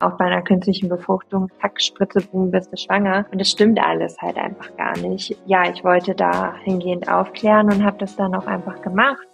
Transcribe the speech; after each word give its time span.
auch 0.00 0.16
bei 0.16 0.26
einer 0.26 0.42
künstlichen 0.42 0.88
Befruchtung, 0.88 1.48
zack, 1.60 1.80
Spritze, 1.80 2.20
boom, 2.20 2.50
bist 2.50 2.72
du 2.72 2.76
schwanger. 2.76 3.26
Und 3.32 3.40
das 3.40 3.50
stimmt 3.50 3.80
alles 3.80 4.16
halt 4.20 4.36
einfach 4.36 4.76
gar 4.76 4.96
nicht. 4.98 5.36
Ja, 5.46 5.68
ich 5.68 5.82
wollte 5.82 6.14
da 6.14 6.54
hingehend 6.62 7.08
aufklären 7.08 7.66
und 7.66 7.84
habe 7.84 7.98
das 7.98 8.14
dann 8.16 8.34
auch 8.34 8.46
einfach 8.46 8.80
gemacht. 8.82 9.26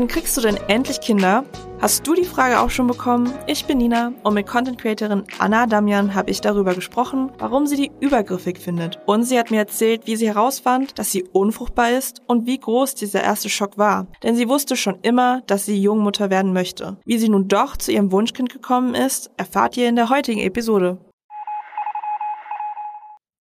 Wann 0.00 0.08
kriegst 0.08 0.34
du 0.34 0.40
denn 0.40 0.56
endlich 0.68 1.02
Kinder? 1.02 1.44
Hast 1.78 2.06
du 2.06 2.14
die 2.14 2.24
Frage 2.24 2.60
auch 2.60 2.70
schon 2.70 2.86
bekommen? 2.86 3.34
Ich 3.46 3.66
bin 3.66 3.76
Nina 3.76 4.14
und 4.22 4.32
mit 4.32 4.46
Content 4.46 4.78
Creatorin 4.78 5.24
Anna 5.38 5.66
Damian 5.66 6.14
habe 6.14 6.30
ich 6.30 6.40
darüber 6.40 6.74
gesprochen, 6.74 7.30
warum 7.36 7.66
sie 7.66 7.76
die 7.76 7.90
übergriffig 8.00 8.56
findet. 8.56 8.98
Und 9.04 9.24
sie 9.24 9.38
hat 9.38 9.50
mir 9.50 9.58
erzählt, 9.58 10.06
wie 10.06 10.16
sie 10.16 10.28
herausfand, 10.28 10.98
dass 10.98 11.12
sie 11.12 11.24
unfruchtbar 11.24 11.90
ist 11.90 12.22
und 12.26 12.46
wie 12.46 12.58
groß 12.58 12.94
dieser 12.94 13.22
erste 13.22 13.50
Schock 13.50 13.76
war. 13.76 14.06
Denn 14.22 14.36
sie 14.36 14.48
wusste 14.48 14.74
schon 14.74 15.00
immer, 15.02 15.42
dass 15.42 15.66
sie 15.66 15.78
Jungmutter 15.78 16.30
werden 16.30 16.54
möchte. 16.54 16.96
Wie 17.04 17.18
sie 17.18 17.28
nun 17.28 17.48
doch 17.48 17.76
zu 17.76 17.92
ihrem 17.92 18.10
Wunschkind 18.10 18.50
gekommen 18.50 18.94
ist, 18.94 19.30
erfahrt 19.36 19.76
ihr 19.76 19.86
in 19.86 19.96
der 19.96 20.08
heutigen 20.08 20.40
Episode. 20.40 20.96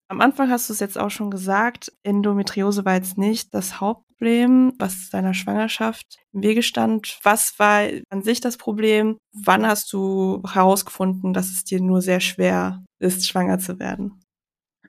Am 0.10 0.20
Anfang 0.20 0.49
hast 0.49 0.68
du 0.68 0.73
es 0.73 0.82
jetzt 0.82 0.99
auch 0.99 1.10
schon 1.10 1.32
gesagt, 1.32 1.94
Endometriose 2.04 2.84
war 2.84 2.96
jetzt 2.96 3.18
nicht 3.18 3.54
das 3.54 3.80
Hauptproblem, 4.20 4.73
was 4.78 5.09
deiner 5.09 5.34
Schwangerschaft 5.34 6.20
im 6.34 6.44
Wege 6.44 6.62
stand. 6.64 7.20
Was 7.23 7.58
war 7.58 7.88
an 8.10 8.22
sich 8.22 8.41
das 8.41 8.58
Problem? 8.58 9.18
Wann 9.34 9.66
hast 9.66 9.91
du 9.94 10.41
herausgefunden, 10.46 11.34
dass 11.34 11.48
es 11.48 11.64
dir 11.64 11.82
nur 11.82 12.02
sehr 12.02 12.20
schwer 12.20 12.84
ist, 13.00 13.27
schwanger 13.27 13.60
zu 13.60 13.80
werden? 13.80 14.22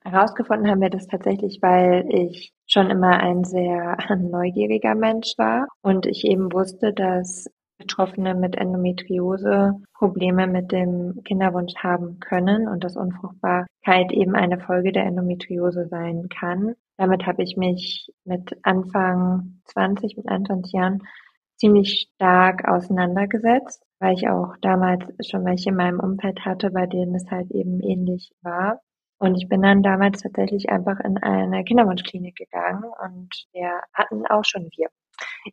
Herausgefunden 0.03 0.69
haben 0.69 0.81
wir 0.81 0.91
das 0.91 1.07
tatsächlich, 1.07 1.59
weil 1.61 2.07
ich 2.09 2.53
schon 2.67 2.91
immer 2.91 3.21
ein 3.21 3.45
sehr 3.45 3.97
neugieriger 4.19 4.95
Mensch 4.95 5.35
war 5.37 5.69
und 5.83 6.07
ich 6.07 6.25
eben 6.25 6.53
wusste, 6.53 6.93
dass 6.93 7.47
Betroffene 7.81 8.35
mit 8.35 8.57
Endometriose 8.57 9.75
Probleme 9.95 10.47
mit 10.47 10.71
dem 10.71 11.23
Kinderwunsch 11.25 11.75
haben 11.77 12.21
können 12.21 12.69
und 12.69 12.85
dass 12.85 12.97
Unfruchtbarkeit 12.97 14.13
eben 14.13 14.35
eine 14.35 14.61
Folge 14.61 14.93
der 14.93 15.07
Endometriose 15.07 15.89
sein 15.89 16.29
kann. 16.29 16.75
Damit 16.99 17.27
habe 17.27 17.43
ich 17.43 17.57
mich 17.57 18.13
mit 18.25 18.57
Anfang 18.63 19.61
20, 19.65 20.17
mit 20.17 20.29
21 20.29 20.73
Jahren 20.73 21.03
ziemlich 21.57 22.11
stark 22.15 22.69
auseinandergesetzt, 22.69 23.83
weil 23.99 24.15
ich 24.15 24.29
auch 24.29 24.57
damals 24.63 25.05
schon 25.27 25.45
welche 25.45 25.71
in 25.71 25.77
meinem 25.77 26.01
Umfeld 26.01 26.45
hatte, 26.45 26.71
bei 26.71 26.87
denen 26.87 27.15
es 27.15 27.31
halt 27.31 27.51
eben 27.51 27.81
ähnlich 27.81 28.33
war. 28.43 28.81
Und 29.19 29.37
ich 29.37 29.49
bin 29.49 29.61
dann 29.61 29.83
damals 29.83 30.23
tatsächlich 30.23 30.71
einfach 30.71 30.99
in 31.01 31.19
eine 31.19 31.63
Kinderwunschklinik 31.65 32.37
gegangen 32.37 32.85
und 32.85 33.29
wir 33.53 33.83
hatten 33.93 34.27
auch 34.27 34.45
schon 34.45 34.71
wir 34.77 34.89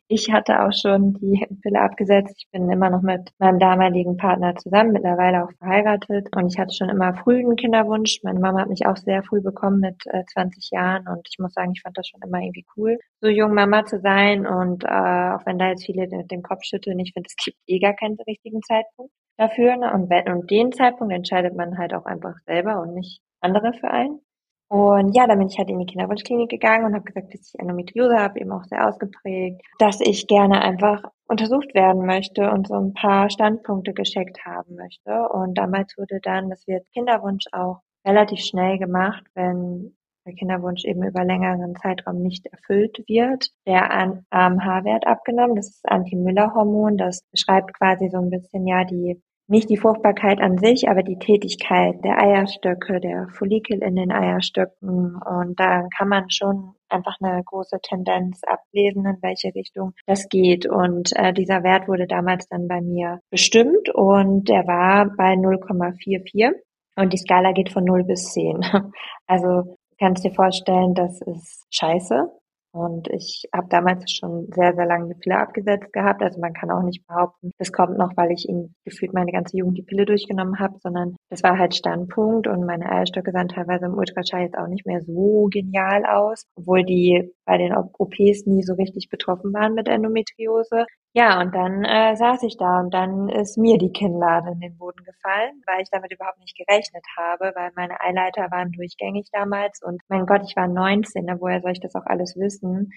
ich 0.08 0.32
hatte 0.32 0.62
auch 0.62 0.72
schon 0.72 1.14
die 1.14 1.46
Pille 1.62 1.80
abgesetzt. 1.80 2.34
Ich 2.38 2.50
bin 2.50 2.70
immer 2.70 2.90
noch 2.90 3.02
mit 3.02 3.30
meinem 3.38 3.58
damaligen 3.58 4.16
Partner 4.16 4.54
zusammen, 4.56 4.92
mittlerweile 4.92 5.44
auch 5.44 5.52
verheiratet. 5.58 6.28
Und 6.36 6.52
ich 6.52 6.58
hatte 6.58 6.74
schon 6.74 6.88
immer 6.88 7.14
früh 7.14 7.38
einen 7.38 7.56
Kinderwunsch. 7.56 8.20
Meine 8.22 8.40
Mama 8.40 8.60
hat 8.60 8.68
mich 8.68 8.86
auch 8.86 8.96
sehr 8.96 9.22
früh 9.22 9.40
bekommen 9.40 9.80
mit 9.80 10.06
äh, 10.06 10.24
20 10.32 10.70
Jahren. 10.70 11.06
Und 11.08 11.26
ich 11.30 11.38
muss 11.38 11.52
sagen, 11.54 11.72
ich 11.74 11.82
fand 11.82 11.96
das 11.96 12.08
schon 12.08 12.20
immer 12.22 12.40
irgendwie 12.40 12.66
cool, 12.76 12.98
so 13.20 13.28
jung 13.28 13.54
Mama 13.54 13.84
zu 13.84 14.00
sein. 14.00 14.46
Und 14.46 14.84
äh, 14.84 14.88
auch 14.88 15.46
wenn 15.46 15.58
da 15.58 15.68
jetzt 15.68 15.86
viele 15.86 16.06
mit 16.08 16.30
dem 16.30 16.42
Kopf 16.42 16.64
schütteln, 16.64 16.98
ich 16.98 17.12
finde, 17.12 17.28
es 17.28 17.36
gibt 17.36 17.56
eh 17.66 17.78
gar 17.78 17.94
keinen 17.94 18.16
richtigen 18.26 18.62
Zeitpunkt 18.62 19.12
dafür. 19.36 19.76
Ne? 19.76 19.92
Und, 19.92 20.10
wenn, 20.10 20.32
und 20.32 20.50
den 20.50 20.72
Zeitpunkt 20.72 21.12
entscheidet 21.12 21.56
man 21.56 21.78
halt 21.78 21.94
auch 21.94 22.06
einfach 22.06 22.36
selber 22.46 22.80
und 22.80 22.94
nicht 22.94 23.20
andere 23.40 23.72
für 23.72 23.90
einen. 23.90 24.20
Und 24.68 25.16
ja, 25.16 25.26
dann 25.26 25.38
bin 25.38 25.48
ich 25.48 25.58
halt 25.58 25.70
in 25.70 25.78
die 25.78 25.86
Kinderwunschklinik 25.86 26.50
gegangen 26.50 26.84
und 26.84 26.94
habe 26.94 27.04
gesagt, 27.04 27.32
dass 27.32 27.54
ich 27.54 27.58
Endometriose 27.58 28.18
habe, 28.18 28.38
eben 28.38 28.52
auch 28.52 28.64
sehr 28.64 28.86
ausgeprägt, 28.86 29.62
dass 29.78 30.00
ich 30.00 30.26
gerne 30.26 30.60
einfach 30.60 31.02
untersucht 31.26 31.74
werden 31.74 32.04
möchte 32.04 32.50
und 32.50 32.68
so 32.68 32.74
ein 32.74 32.92
paar 32.92 33.30
Standpunkte 33.30 33.94
gescheckt 33.94 34.44
haben 34.44 34.74
möchte. 34.74 35.28
Und 35.30 35.56
damals 35.56 35.96
wurde 35.96 36.20
dann, 36.22 36.50
das 36.50 36.66
wird 36.66 36.86
Kinderwunsch 36.92 37.46
auch 37.52 37.80
relativ 38.06 38.40
schnell 38.40 38.78
gemacht, 38.78 39.24
wenn 39.34 39.96
der 40.26 40.34
Kinderwunsch 40.34 40.84
eben 40.84 41.02
über 41.02 41.24
längeren 41.24 41.74
Zeitraum 41.76 42.22
nicht 42.22 42.46
erfüllt 42.46 43.02
wird, 43.06 43.50
der 43.66 43.90
AMH-Wert 44.30 45.06
abgenommen. 45.06 45.56
Das 45.56 45.68
ist 45.68 45.88
Anti-Müller-Hormon. 45.88 46.98
Das 46.98 47.22
beschreibt 47.30 47.72
quasi 47.72 48.10
so 48.10 48.18
ein 48.18 48.28
bisschen 48.28 48.66
ja 48.66 48.84
die 48.84 49.22
nicht 49.48 49.70
die 49.70 49.78
Fruchtbarkeit 49.78 50.40
an 50.40 50.58
sich, 50.58 50.88
aber 50.88 51.02
die 51.02 51.18
Tätigkeit 51.18 52.04
der 52.04 52.18
Eierstöcke, 52.18 53.00
der 53.00 53.28
Follikel 53.36 53.82
in 53.82 53.96
den 53.96 54.12
Eierstöcken. 54.12 55.18
Und 55.24 55.58
da 55.58 55.86
kann 55.96 56.08
man 56.08 56.30
schon 56.30 56.74
einfach 56.88 57.16
eine 57.20 57.42
große 57.42 57.78
Tendenz 57.82 58.42
ablesen, 58.44 59.06
in 59.06 59.16
welche 59.22 59.54
Richtung 59.54 59.92
das 60.06 60.28
geht. 60.28 60.66
Und 60.66 61.16
äh, 61.16 61.32
dieser 61.32 61.62
Wert 61.62 61.88
wurde 61.88 62.06
damals 62.06 62.46
dann 62.48 62.68
bei 62.68 62.80
mir 62.80 63.20
bestimmt 63.30 63.88
und 63.94 64.48
der 64.48 64.66
war 64.66 65.06
bei 65.16 65.32
0,44 65.32 66.52
und 66.96 67.12
die 67.12 67.18
Skala 67.18 67.52
geht 67.52 67.72
von 67.72 67.84
0 67.84 68.04
bis 68.04 68.32
10. 68.32 68.60
Also 69.26 69.76
kannst 69.98 70.24
dir 70.24 70.32
vorstellen, 70.32 70.94
das 70.94 71.20
ist 71.22 71.66
scheiße. 71.70 72.30
Und 72.78 73.08
ich 73.08 73.48
habe 73.52 73.66
damals 73.68 74.12
schon 74.12 74.46
sehr, 74.54 74.72
sehr 74.72 74.86
lange 74.86 75.12
die 75.12 75.18
Pille 75.18 75.36
abgesetzt 75.36 75.92
gehabt. 75.92 76.22
Also 76.22 76.40
man 76.40 76.52
kann 76.52 76.70
auch 76.70 76.84
nicht 76.84 77.04
behaupten, 77.08 77.50
das 77.58 77.72
kommt 77.72 77.98
noch, 77.98 78.16
weil 78.16 78.30
ich 78.30 78.48
ihn 78.48 78.72
gefühlt 78.84 79.12
meine 79.12 79.32
ganze 79.32 79.56
Jugend 79.56 79.78
die 79.78 79.82
Pille 79.82 80.06
durchgenommen 80.06 80.60
habe, 80.60 80.78
sondern 80.78 81.16
das 81.30 81.42
war 81.42 81.58
halt 81.58 81.74
Standpunkt 81.74 82.46
und 82.46 82.64
meine 82.64 82.90
Eierstöcke 82.90 83.32
sahen 83.32 83.48
teilweise 83.48 83.86
im 83.86 83.94
Ultraschall 83.94 84.42
jetzt 84.42 84.56
auch 84.56 84.66
nicht 84.66 84.86
mehr 84.86 85.02
so 85.02 85.48
genial 85.50 86.06
aus, 86.06 86.46
obwohl 86.56 86.84
die 86.84 87.34
bei 87.44 87.58
den 87.58 87.74
OPs 87.76 88.46
nie 88.46 88.62
so 88.62 88.74
richtig 88.74 89.10
betroffen 89.10 89.52
waren 89.52 89.74
mit 89.74 89.88
Endometriose. 89.88 90.86
Ja, 91.12 91.40
und 91.40 91.54
dann 91.54 91.84
äh, 91.84 92.16
saß 92.16 92.42
ich 92.44 92.56
da 92.56 92.80
und 92.80 92.94
dann 92.94 93.28
ist 93.28 93.58
mir 93.58 93.76
die 93.76 93.92
Kinnlade 93.92 94.52
in 94.52 94.60
den 94.60 94.78
Boden 94.78 95.04
gefallen, 95.04 95.62
weil 95.66 95.82
ich 95.82 95.90
damit 95.90 96.12
überhaupt 96.12 96.38
nicht 96.38 96.56
gerechnet 96.56 97.04
habe, 97.16 97.52
weil 97.54 97.72
meine 97.76 98.00
Eileiter 98.00 98.50
waren 98.50 98.72
durchgängig 98.72 99.28
damals 99.32 99.82
und 99.82 100.00
mein 100.08 100.24
Gott, 100.26 100.42
ich 100.46 100.56
war 100.56 100.68
19, 100.68 101.24
ne, 101.24 101.36
woher 101.40 101.60
soll 101.60 101.72
ich 101.72 101.80
das 101.80 101.94
auch 101.94 102.06
alles 102.06 102.36
wissen? 102.36 102.90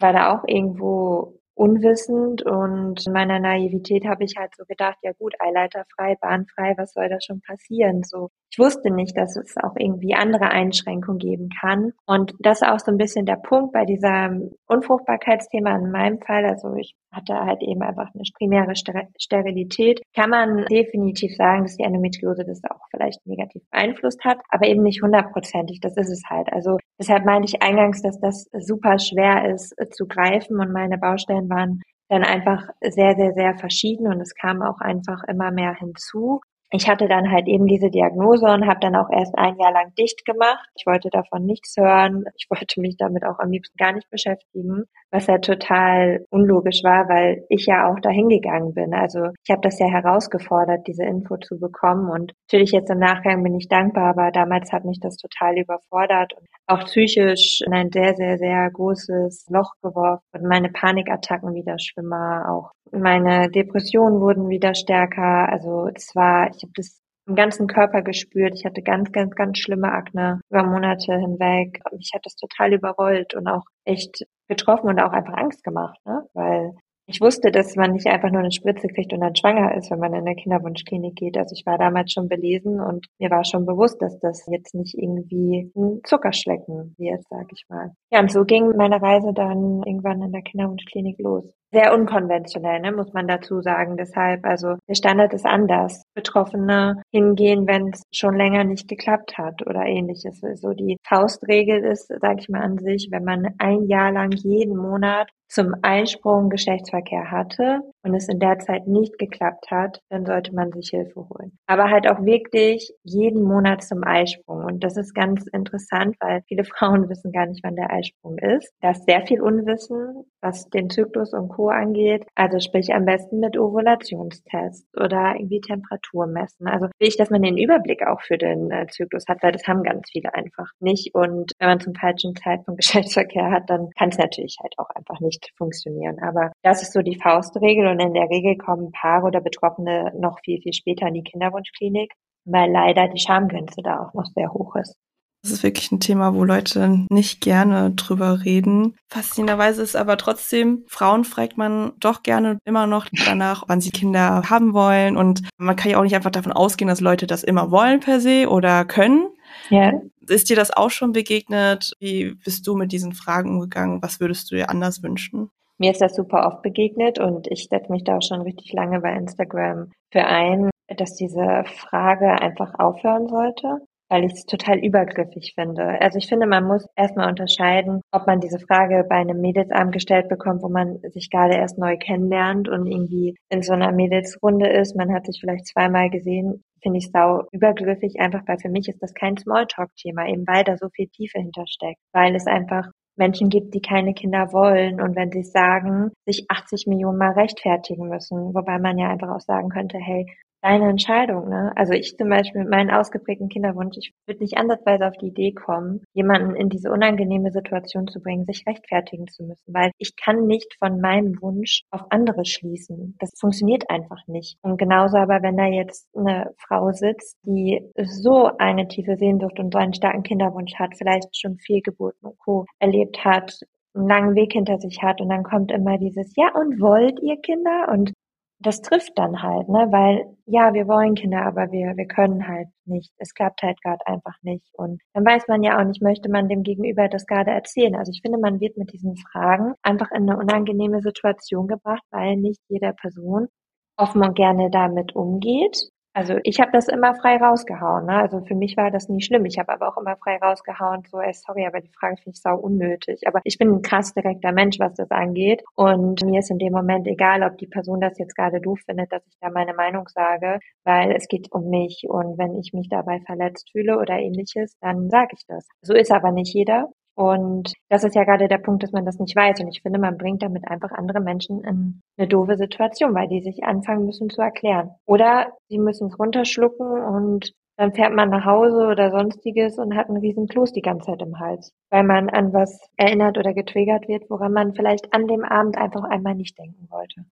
War 0.00 0.12
da 0.12 0.34
auch 0.34 0.44
irgendwo 0.46 1.39
unwissend 1.60 2.40
und 2.42 3.06
in 3.06 3.12
meiner 3.12 3.38
Naivität 3.38 4.06
habe 4.06 4.24
ich 4.24 4.36
halt 4.38 4.54
so 4.56 4.64
gedacht, 4.64 4.96
ja 5.02 5.12
gut, 5.12 5.34
Eileiterfrei, 5.38 6.16
bahnfrei, 6.18 6.72
was 6.78 6.94
soll 6.94 7.10
da 7.10 7.18
schon 7.20 7.42
passieren? 7.42 8.02
So, 8.02 8.30
ich 8.50 8.58
wusste 8.58 8.90
nicht, 8.90 9.14
dass 9.18 9.36
es 9.36 9.56
auch 9.58 9.74
irgendwie 9.76 10.14
andere 10.14 10.48
Einschränkungen 10.48 11.18
geben 11.18 11.50
kann. 11.60 11.92
Und 12.06 12.32
das 12.38 12.62
ist 12.62 12.68
auch 12.68 12.78
so 12.78 12.90
ein 12.90 12.96
bisschen 12.96 13.26
der 13.26 13.36
Punkt 13.36 13.72
bei 13.74 13.84
diesem 13.84 14.52
Unfruchtbarkeitsthema 14.68 15.76
in 15.76 15.90
meinem 15.90 16.18
Fall. 16.20 16.46
Also 16.46 16.74
ich 16.76 16.94
hatte 17.12 17.34
halt 17.34 17.62
eben 17.62 17.82
einfach 17.82 18.08
eine 18.14 18.22
primäre 18.36 18.74
Sterilität. 18.74 20.00
Kann 20.14 20.30
man 20.30 20.64
definitiv 20.66 21.34
sagen, 21.36 21.62
dass 21.62 21.76
die 21.76 21.82
Endometriose 21.82 22.44
das 22.44 22.62
auch 22.64 22.86
vielleicht 22.90 23.24
negativ 23.26 23.62
beeinflusst 23.70 24.24
hat, 24.24 24.38
aber 24.48 24.66
eben 24.66 24.82
nicht 24.82 25.02
hundertprozentig. 25.02 25.80
Das 25.80 25.96
ist 25.96 26.10
es 26.10 26.22
halt. 26.28 26.52
Also 26.52 26.78
deshalb 26.98 27.24
meinte 27.24 27.48
ich 27.48 27.62
eingangs, 27.62 28.02
dass 28.02 28.20
das 28.20 28.48
super 28.58 28.98
schwer 28.98 29.52
ist 29.52 29.74
äh, 29.78 29.88
zu 29.88 30.06
greifen 30.06 30.60
und 30.60 30.72
meine 30.72 30.98
Baustellen 30.98 31.48
waren 31.48 31.80
dann 32.08 32.24
einfach 32.24 32.66
sehr, 32.80 33.14
sehr, 33.14 33.32
sehr 33.32 33.56
verschieden 33.56 34.08
und 34.08 34.20
es 34.20 34.34
kam 34.34 34.62
auch 34.62 34.80
einfach 34.80 35.22
immer 35.28 35.52
mehr 35.52 35.74
hinzu 35.74 36.40
ich 36.72 36.88
hatte 36.88 37.08
dann 37.08 37.30
halt 37.30 37.48
eben 37.48 37.66
diese 37.66 37.90
Diagnose 37.90 38.46
und 38.46 38.66
habe 38.66 38.80
dann 38.80 38.94
auch 38.94 39.10
erst 39.10 39.36
ein 39.36 39.58
Jahr 39.58 39.72
lang 39.72 39.92
dicht 39.98 40.24
gemacht. 40.24 40.68
Ich 40.76 40.86
wollte 40.86 41.10
davon 41.10 41.44
nichts 41.44 41.74
hören. 41.76 42.24
Ich 42.36 42.46
wollte 42.48 42.80
mich 42.80 42.96
damit 42.96 43.24
auch 43.24 43.38
am 43.38 43.50
liebsten 43.50 43.76
gar 43.76 43.92
nicht 43.92 44.08
beschäftigen, 44.10 44.84
was 45.10 45.26
ja 45.26 45.38
total 45.38 46.24
unlogisch 46.30 46.82
war, 46.84 47.08
weil 47.08 47.44
ich 47.48 47.66
ja 47.66 47.90
auch 47.90 47.98
dahin 48.00 48.28
gegangen 48.28 48.72
bin. 48.72 48.94
Also 48.94 49.30
ich 49.44 49.50
habe 49.50 49.62
das 49.62 49.78
ja 49.80 49.86
herausgefordert, 49.86 50.86
diese 50.86 51.04
Info 51.04 51.36
zu 51.38 51.58
bekommen. 51.58 52.08
Und 52.08 52.32
natürlich 52.46 52.70
jetzt 52.70 52.90
im 52.90 52.98
Nachgang 52.98 53.42
bin 53.42 53.56
ich 53.56 53.68
dankbar, 53.68 54.10
aber 54.10 54.30
damals 54.30 54.72
hat 54.72 54.84
mich 54.84 55.00
das 55.00 55.16
total 55.16 55.58
überfordert 55.58 56.34
und 56.34 56.46
auch 56.68 56.84
psychisch 56.84 57.62
in 57.66 57.72
ein 57.72 57.90
sehr, 57.90 58.14
sehr, 58.14 58.38
sehr 58.38 58.70
großes 58.70 59.46
Loch 59.50 59.72
geworfen 59.82 60.22
und 60.32 60.44
meine 60.44 60.68
Panikattacken 60.68 61.52
wieder 61.52 61.78
schlimmer, 61.80 62.46
auch 62.48 62.70
meine 62.92 63.48
Depressionen 63.50 64.20
wurden 64.20 64.48
wieder 64.48 64.74
stärker. 64.74 65.48
Also 65.48 65.88
es 65.94 66.14
war, 66.14 66.50
ich 66.60 66.64
habe 66.64 66.72
das 66.76 67.00
im 67.26 67.34
ganzen 67.34 67.66
Körper 67.66 68.02
gespürt. 68.02 68.54
Ich 68.54 68.64
hatte 68.64 68.82
ganz, 68.82 69.12
ganz, 69.12 69.34
ganz 69.34 69.58
schlimme 69.58 69.92
Akne 69.92 70.40
über 70.50 70.62
Monate 70.64 71.16
hinweg. 71.16 71.80
Mich 71.92 72.10
hat 72.14 72.24
das 72.24 72.36
total 72.36 72.74
überrollt 72.74 73.34
und 73.34 73.46
auch 73.46 73.64
echt 73.84 74.26
getroffen 74.48 74.88
und 74.88 75.00
auch 75.00 75.12
einfach 75.12 75.36
Angst 75.36 75.62
gemacht, 75.62 75.98
ne? 76.04 76.26
Weil 76.34 76.72
ich 77.06 77.20
wusste, 77.20 77.50
dass 77.50 77.74
man 77.74 77.92
nicht 77.92 78.06
einfach 78.06 78.30
nur 78.30 78.40
eine 78.40 78.52
Spritze 78.52 78.86
kriegt 78.86 79.12
und 79.12 79.20
dann 79.20 79.34
schwanger 79.34 79.74
ist, 79.74 79.90
wenn 79.90 79.98
man 79.98 80.14
in 80.14 80.24
der 80.24 80.36
Kinderwunschklinik 80.36 81.16
geht. 81.16 81.36
Also 81.36 81.54
ich 81.54 81.66
war 81.66 81.76
damals 81.76 82.12
schon 82.12 82.28
belesen 82.28 82.80
und 82.80 83.06
mir 83.18 83.30
war 83.30 83.44
schon 83.44 83.66
bewusst, 83.66 84.00
dass 84.00 84.20
das 84.20 84.46
jetzt 84.46 84.76
nicht 84.76 84.94
irgendwie 84.96 85.72
ein 85.74 86.00
Zuckerschlecken 86.04 86.94
wird, 86.98 87.22
sag 87.28 87.46
ich 87.52 87.64
mal. 87.68 87.90
Ja, 88.12 88.20
und 88.20 88.30
so 88.30 88.44
ging 88.44 88.76
meine 88.76 89.02
Reise 89.02 89.32
dann 89.34 89.82
irgendwann 89.84 90.22
in 90.22 90.30
der 90.30 90.42
Kinderwunschklinik 90.42 91.18
los. 91.18 91.44
sehr 91.72 91.94
unkonventionell, 91.94 92.80
ne, 92.80 92.92
muss 92.92 93.12
man 93.12 93.28
dazu 93.28 93.60
sagen. 93.60 93.96
Deshalb, 93.96 94.44
also 94.44 94.76
der 94.88 94.94
Standard 94.94 95.32
ist 95.32 95.46
anders. 95.46 96.02
Betroffene 96.14 97.02
hingehen, 97.12 97.66
wenn 97.66 97.88
es 97.88 98.02
schon 98.12 98.36
länger 98.36 98.64
nicht 98.64 98.88
geklappt 98.88 99.38
hat 99.38 99.66
oder 99.66 99.84
ähnliches. 99.86 100.40
So 100.60 100.72
die 100.72 100.96
Faustregel 101.06 101.84
ist, 101.84 102.08
sage 102.08 102.40
ich 102.40 102.48
mal 102.48 102.62
an 102.62 102.78
sich, 102.78 103.08
wenn 103.10 103.24
man 103.24 103.54
ein 103.58 103.86
Jahr 103.86 104.12
lang 104.12 104.32
jeden 104.32 104.76
Monat 104.76 105.28
zum 105.50 105.74
Eisprung 105.82 106.48
Geschlechtsverkehr 106.48 107.30
hatte 107.30 107.80
und 108.04 108.14
es 108.14 108.28
in 108.28 108.38
der 108.38 108.60
Zeit 108.60 108.86
nicht 108.86 109.18
geklappt 109.18 109.70
hat, 109.70 110.00
dann 110.08 110.24
sollte 110.24 110.54
man 110.54 110.70
sich 110.70 110.90
Hilfe 110.90 111.28
holen. 111.28 111.58
Aber 111.66 111.90
halt 111.90 112.08
auch 112.08 112.24
wirklich 112.24 112.92
jeden 113.02 113.42
Monat 113.42 113.82
zum 113.82 114.04
Eisprung. 114.04 114.64
Und 114.64 114.84
das 114.84 114.96
ist 114.96 115.12
ganz 115.12 115.46
interessant, 115.48 116.16
weil 116.20 116.42
viele 116.46 116.64
Frauen 116.78 117.08
wissen 117.08 117.32
gar 117.32 117.46
nicht, 117.46 117.64
wann 117.64 117.74
der 117.74 117.90
Eisprung 117.90 118.38
ist. 118.38 118.72
Da 118.80 118.90
ist 118.90 119.04
sehr 119.06 119.26
viel 119.26 119.42
Unwissen, 119.42 120.24
was 120.40 120.68
den 120.70 120.88
Zyklus 120.88 121.32
und 121.32 121.48
Co. 121.48 121.68
angeht. 121.68 122.24
Also 122.36 122.60
sprich 122.60 122.94
am 122.94 123.04
besten 123.04 123.40
mit 123.40 123.58
Ovulationstests 123.58 124.86
oder 124.96 125.34
irgendwie 125.34 125.60
Temperatur 125.60 125.99
messen. 126.26 126.68
Also 126.68 126.86
wichtig, 126.98 127.16
dass 127.16 127.30
man 127.30 127.42
den 127.42 127.58
Überblick 127.58 128.06
auch 128.06 128.20
für 128.20 128.38
den 128.38 128.70
äh, 128.70 128.86
Zyklus 128.88 129.24
hat, 129.28 129.42
weil 129.42 129.52
das 129.52 129.66
haben 129.66 129.82
ganz 129.82 130.10
viele 130.10 130.34
einfach 130.34 130.66
nicht. 130.80 131.14
Und 131.14 131.52
wenn 131.58 131.68
man 131.68 131.80
zum 131.80 131.94
falschen 131.94 132.36
Zeitpunkt 132.36 132.80
Geschlechtsverkehr 132.80 133.50
hat, 133.50 133.68
dann 133.68 133.90
kann 133.98 134.10
es 134.10 134.18
natürlich 134.18 134.56
halt 134.62 134.74
auch 134.78 134.90
einfach 134.90 135.18
nicht 135.20 135.30
nicht 135.30 135.52
funktionieren. 135.56 136.18
Aber 136.20 136.52
das 136.62 136.82
ist 136.82 136.92
so 136.92 137.02
die 137.02 137.18
Faustregel 137.18 137.86
und 137.86 138.00
in 138.00 138.14
der 138.14 138.28
Regel 138.28 138.56
kommen 138.56 138.92
Paare 138.92 139.26
oder 139.26 139.40
Betroffene 139.40 140.12
noch 140.18 140.40
viel, 140.44 140.60
viel 140.60 140.72
später 140.72 141.06
in 141.08 141.14
die 141.14 141.22
Kinderwunschklinik, 141.22 142.12
weil 142.44 142.70
leider 142.70 143.08
die 143.08 143.20
Schamgrenze 143.20 143.82
da 143.82 144.00
auch 144.00 144.14
noch 144.14 144.26
sehr 144.26 144.52
hoch 144.52 144.76
ist. 144.76 144.96
Das 145.42 145.52
ist 145.52 145.62
wirklich 145.62 145.90
ein 145.90 146.00
Thema, 146.00 146.34
wo 146.34 146.44
Leute 146.44 147.06
nicht 147.10 147.40
gerne 147.40 147.92
drüber 147.92 148.44
reden. 148.44 148.94
Faszinierenderweise 149.08 149.82
ist 149.82 149.96
aber 149.96 150.18
trotzdem, 150.18 150.84
Frauen 150.86 151.24
fragt 151.24 151.56
man 151.56 151.92
doch 151.98 152.22
gerne 152.22 152.58
immer 152.64 152.86
noch 152.86 153.06
danach, 153.24 153.64
wann 153.68 153.80
sie 153.80 153.90
Kinder 153.90 154.42
haben 154.50 154.74
wollen. 154.74 155.16
Und 155.16 155.42
man 155.56 155.76
kann 155.76 155.90
ja 155.90 155.98
auch 155.98 156.02
nicht 156.02 156.14
einfach 156.14 156.30
davon 156.30 156.52
ausgehen, 156.52 156.88
dass 156.88 157.00
Leute 157.00 157.26
das 157.26 157.42
immer 157.42 157.70
wollen 157.70 158.00
per 158.00 158.20
se 158.20 158.48
oder 158.48 158.84
können. 158.84 159.28
Ja. 159.70 159.92
Ist 160.28 160.50
dir 160.50 160.56
das 160.56 160.70
auch 160.70 160.90
schon 160.90 161.12
begegnet? 161.12 161.92
Wie 161.98 162.34
bist 162.44 162.66
du 162.66 162.76
mit 162.76 162.92
diesen 162.92 163.14
Fragen 163.14 163.50
umgegangen? 163.50 164.02
Was 164.02 164.20
würdest 164.20 164.50
du 164.50 164.56
dir 164.56 164.68
anders 164.68 165.02
wünschen? 165.02 165.50
Mir 165.78 165.92
ist 165.92 166.02
das 166.02 166.14
super 166.14 166.46
oft 166.46 166.60
begegnet 166.60 167.18
und 167.18 167.46
ich 167.50 167.68
setze 167.70 167.90
mich 167.90 168.04
da 168.04 168.18
auch 168.18 168.22
schon 168.22 168.42
richtig 168.42 168.74
lange 168.74 169.00
bei 169.00 169.14
Instagram 169.14 169.90
für 170.12 170.24
ein, 170.24 170.68
dass 170.94 171.14
diese 171.14 171.64
Frage 171.64 172.30
einfach 172.30 172.74
aufhören 172.78 173.28
sollte, 173.28 173.78
weil 174.10 174.24
ich 174.24 174.32
es 174.32 174.44
total 174.44 174.78
übergriffig 174.78 175.52
finde. 175.54 175.82
Also 176.00 176.18
ich 176.18 176.28
finde, 176.28 176.46
man 176.46 176.64
muss 176.64 176.86
erstmal 176.96 177.28
unterscheiden, 177.28 178.02
ob 178.12 178.26
man 178.26 178.40
diese 178.40 178.58
Frage 178.58 179.06
bei 179.08 179.16
einem 179.16 179.40
Mädelsabend 179.40 179.92
gestellt 179.92 180.28
bekommt, 180.28 180.62
wo 180.62 180.68
man 180.68 180.98
sich 181.10 181.30
gerade 181.30 181.54
erst 181.54 181.78
neu 181.78 181.96
kennenlernt 181.96 182.68
und 182.68 182.86
irgendwie 182.86 183.36
in 183.48 183.62
so 183.62 183.72
einer 183.72 183.92
Mädelsrunde 183.92 184.68
ist. 184.68 184.96
Man 184.96 185.14
hat 185.14 185.26
sich 185.26 185.38
vielleicht 185.40 185.66
zweimal 185.66 186.10
gesehen 186.10 186.62
finde 186.82 186.98
ich 186.98 187.10
sau 187.10 187.42
übergriffig, 187.52 188.20
einfach 188.20 188.40
weil 188.46 188.58
für 188.58 188.70
mich 188.70 188.88
ist 188.88 189.02
das 189.02 189.12
kein 189.12 189.36
Smalltalk-Thema, 189.36 190.26
eben 190.28 190.46
weil 190.46 190.64
da 190.64 190.78
so 190.78 190.88
viel 190.88 191.08
Tiefe 191.08 191.38
hintersteckt, 191.38 192.00
weil 192.14 192.34
es 192.34 192.46
einfach 192.46 192.88
Menschen 193.16 193.50
gibt, 193.50 193.74
die 193.74 193.82
keine 193.82 194.14
Kinder 194.14 194.52
wollen 194.52 195.00
und 195.00 195.14
wenn 195.14 195.30
sie 195.30 195.42
sagen, 195.42 196.10
sich 196.26 196.46
80 196.48 196.86
Millionen 196.86 197.18
Mal 197.18 197.32
rechtfertigen 197.32 198.08
müssen, 198.08 198.54
wobei 198.54 198.78
man 198.78 198.98
ja 198.98 199.10
einfach 199.10 199.28
auch 199.28 199.40
sagen 199.40 199.68
könnte, 199.68 199.98
hey, 199.98 200.26
deine 200.62 200.88
Entscheidung, 200.88 201.48
ne? 201.48 201.72
Also 201.76 201.92
ich 201.92 202.16
zum 202.16 202.28
Beispiel 202.28 202.62
mit 202.62 202.70
meinem 202.70 202.90
ausgeprägten 202.90 203.48
Kinderwunsch, 203.48 203.96
ich 203.98 204.12
würde 204.26 204.40
nicht 204.40 204.56
ansatzweise 204.58 205.06
auf 205.06 205.16
die 205.16 205.28
Idee 205.28 205.52
kommen, 205.52 206.02
jemanden 206.12 206.54
in 206.54 206.68
diese 206.68 206.90
unangenehme 206.90 207.50
Situation 207.50 208.06
zu 208.08 208.20
bringen, 208.20 208.44
sich 208.44 208.64
rechtfertigen 208.66 209.26
zu 209.28 209.44
müssen, 209.44 209.74
weil 209.74 209.90
ich 209.98 210.16
kann 210.16 210.46
nicht 210.46 210.76
von 210.78 211.00
meinem 211.00 211.40
Wunsch 211.40 211.82
auf 211.90 212.02
andere 212.10 212.44
schließen. 212.44 213.16
Das 213.18 213.30
funktioniert 213.38 213.88
einfach 213.90 214.26
nicht. 214.26 214.58
Und 214.62 214.78
genauso 214.78 215.16
aber, 215.16 215.42
wenn 215.42 215.56
da 215.56 215.66
jetzt 215.66 216.08
eine 216.16 216.52
Frau 216.58 216.92
sitzt, 216.92 217.36
die 217.44 217.80
so 218.02 218.50
eine 218.58 218.88
tiefe 218.88 219.16
Sehnsucht 219.16 219.58
und 219.58 219.72
so 219.72 219.78
einen 219.78 219.94
starken 219.94 220.22
Kinderwunsch 220.22 220.74
hat, 220.74 220.96
vielleicht 220.96 221.36
schon 221.36 221.58
Fehlgeburten 221.58 222.28
und 222.28 222.38
Co. 222.38 222.66
erlebt 222.78 223.24
hat, 223.24 223.60
einen 223.94 224.08
langen 224.08 224.34
Weg 224.34 224.52
hinter 224.52 224.78
sich 224.78 225.02
hat 225.02 225.20
und 225.20 225.28
dann 225.30 225.42
kommt 225.42 225.72
immer 225.72 225.98
dieses 225.98 226.32
Ja 226.36 226.52
und 226.54 226.80
wollt 226.80 227.20
ihr 227.22 227.36
Kinder 227.40 227.88
und 227.92 228.12
das 228.60 228.82
trifft 228.82 229.12
dann 229.16 229.42
halt, 229.42 229.68
ne, 229.68 229.88
weil 229.90 230.36
ja, 230.46 230.74
wir 230.74 230.86
wollen 230.86 231.14
Kinder, 231.14 231.46
aber 231.46 231.72
wir 231.72 231.96
wir 231.96 232.06
können 232.06 232.46
halt 232.46 232.68
nicht. 232.84 233.12
Es 233.18 233.34
klappt 233.34 233.62
halt 233.62 233.80
gerade 233.82 234.06
einfach 234.06 234.36
nicht 234.42 234.66
und 234.74 235.00
dann 235.14 235.24
weiß 235.24 235.48
man 235.48 235.62
ja 235.62 235.80
auch 235.80 235.84
nicht, 235.84 236.02
möchte 236.02 236.30
man 236.30 236.48
dem 236.48 236.62
Gegenüber 236.62 237.08
das 237.08 237.26
gerade 237.26 237.50
erzählen. 237.50 237.96
Also 237.96 238.12
ich 238.12 238.20
finde, 238.22 238.38
man 238.38 238.60
wird 238.60 238.76
mit 238.76 238.92
diesen 238.92 239.16
Fragen 239.16 239.74
einfach 239.82 240.10
in 240.10 240.28
eine 240.28 240.38
unangenehme 240.38 241.00
Situation 241.00 241.68
gebracht, 241.68 242.02
weil 242.10 242.36
nicht 242.36 242.60
jeder 242.68 242.92
Person 242.92 243.48
offen 243.96 244.22
und 244.22 244.34
gerne 244.34 244.70
damit 244.70 245.14
umgeht 245.14 245.90
also 246.12 246.38
ich 246.42 246.60
habe 246.60 246.72
das 246.72 246.88
immer 246.88 247.14
frei 247.14 247.36
rausgehauen. 247.36 248.06
Ne? 248.06 248.14
Also 248.14 248.44
für 248.44 248.54
mich 248.54 248.76
war 248.76 248.90
das 248.90 249.08
nie 249.08 249.22
schlimm. 249.22 249.44
Ich 249.44 249.58
habe 249.58 249.72
aber 249.72 249.88
auch 249.88 249.96
immer 249.96 250.16
frei 250.16 250.38
rausgehauen, 250.38 251.04
so, 251.08 251.20
ey, 251.20 251.32
sorry, 251.32 251.66
aber 251.66 251.80
die 251.80 251.92
Frage 251.98 252.16
finde 252.16 252.34
ich 252.34 252.42
sau 252.42 252.56
unnötig. 252.56 253.26
Aber 253.26 253.40
ich 253.44 253.58
bin 253.58 253.70
ein 253.70 253.82
krass 253.82 254.12
direkter 254.12 254.52
Mensch, 254.52 254.78
was 254.80 254.94
das 254.94 255.10
angeht. 255.10 255.62
Und 255.76 256.24
mir 256.24 256.40
ist 256.40 256.50
in 256.50 256.58
dem 256.58 256.72
Moment 256.72 257.06
egal, 257.06 257.42
ob 257.44 257.58
die 257.58 257.68
Person 257.68 258.00
das 258.00 258.18
jetzt 258.18 258.34
gerade 258.36 258.60
doof 258.60 258.80
findet, 258.84 259.12
dass 259.12 259.24
ich 259.26 259.38
da 259.40 259.50
meine 259.50 259.74
Meinung 259.74 260.08
sage, 260.08 260.58
weil 260.84 261.12
es 261.12 261.28
geht 261.28 261.52
um 261.52 261.70
mich. 261.70 262.04
Und 262.08 262.38
wenn 262.38 262.56
ich 262.58 262.72
mich 262.72 262.88
dabei 262.88 263.20
verletzt 263.20 263.70
fühle 263.70 263.98
oder 263.98 264.18
ähnliches, 264.18 264.76
dann 264.80 265.10
sage 265.10 265.30
ich 265.36 265.46
das. 265.46 265.68
So 265.82 265.94
ist 265.94 266.10
aber 266.10 266.32
nicht 266.32 266.52
jeder. 266.54 266.88
Und 267.20 267.74
das 267.90 268.02
ist 268.02 268.14
ja 268.14 268.24
gerade 268.24 268.48
der 268.48 268.56
Punkt, 268.56 268.82
dass 268.82 268.92
man 268.92 269.04
das 269.04 269.18
nicht 269.18 269.36
weiß. 269.36 269.60
Und 269.60 269.68
ich 269.68 269.82
finde, 269.82 269.98
man 270.00 270.16
bringt 270.16 270.42
damit 270.42 270.66
einfach 270.66 270.90
andere 270.90 271.20
Menschen 271.20 271.62
in 271.64 272.00
eine 272.16 272.26
doofe 272.26 272.56
Situation, 272.56 273.14
weil 273.14 273.28
die 273.28 273.42
sich 273.42 273.62
anfangen 273.62 274.06
müssen 274.06 274.30
zu 274.30 274.40
erklären. 274.40 274.92
Oder 275.04 275.52
sie 275.68 275.76
müssen 275.76 276.06
es 276.06 276.18
runterschlucken 276.18 276.86
und 276.86 277.52
dann 277.76 277.92
fährt 277.92 278.14
man 278.14 278.30
nach 278.30 278.46
Hause 278.46 278.86
oder 278.86 279.10
sonstiges 279.10 279.76
und 279.76 279.96
hat 279.96 280.08
einen 280.08 280.16
riesen 280.16 280.48
Kloß 280.48 280.72
die 280.72 280.80
ganze 280.80 281.08
Zeit 281.10 281.20
im 281.20 281.38
Hals, 281.38 281.74
weil 281.90 282.04
man 282.04 282.30
an 282.30 282.54
was 282.54 282.88
erinnert 282.96 283.36
oder 283.36 283.52
getriggert 283.52 284.08
wird, 284.08 284.24
woran 284.30 284.54
man 284.54 284.72
vielleicht 284.72 285.12
an 285.12 285.26
dem 285.26 285.44
Abend 285.44 285.76
einfach 285.76 286.04
einmal 286.04 286.34
nicht 286.34 286.58
denken 286.58 286.86
wollte. 286.88 287.26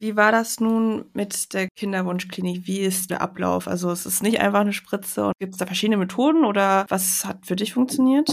Wie 0.00 0.16
war 0.16 0.32
das 0.32 0.60
nun 0.60 1.10
mit 1.12 1.52
der 1.52 1.68
Kinderwunschklinik? 1.76 2.66
Wie 2.66 2.80
ist 2.80 3.10
der 3.10 3.20
Ablauf? 3.20 3.68
Also 3.68 3.90
es 3.90 4.06
ist 4.06 4.22
nicht 4.22 4.40
einfach 4.40 4.60
eine 4.60 4.72
Spritze. 4.72 5.32
Gibt 5.38 5.52
es 5.52 5.58
da 5.58 5.66
verschiedene 5.66 5.98
Methoden 5.98 6.46
oder 6.46 6.86
was 6.88 7.26
hat 7.26 7.44
für 7.44 7.56
dich 7.56 7.74
funktioniert? 7.74 8.30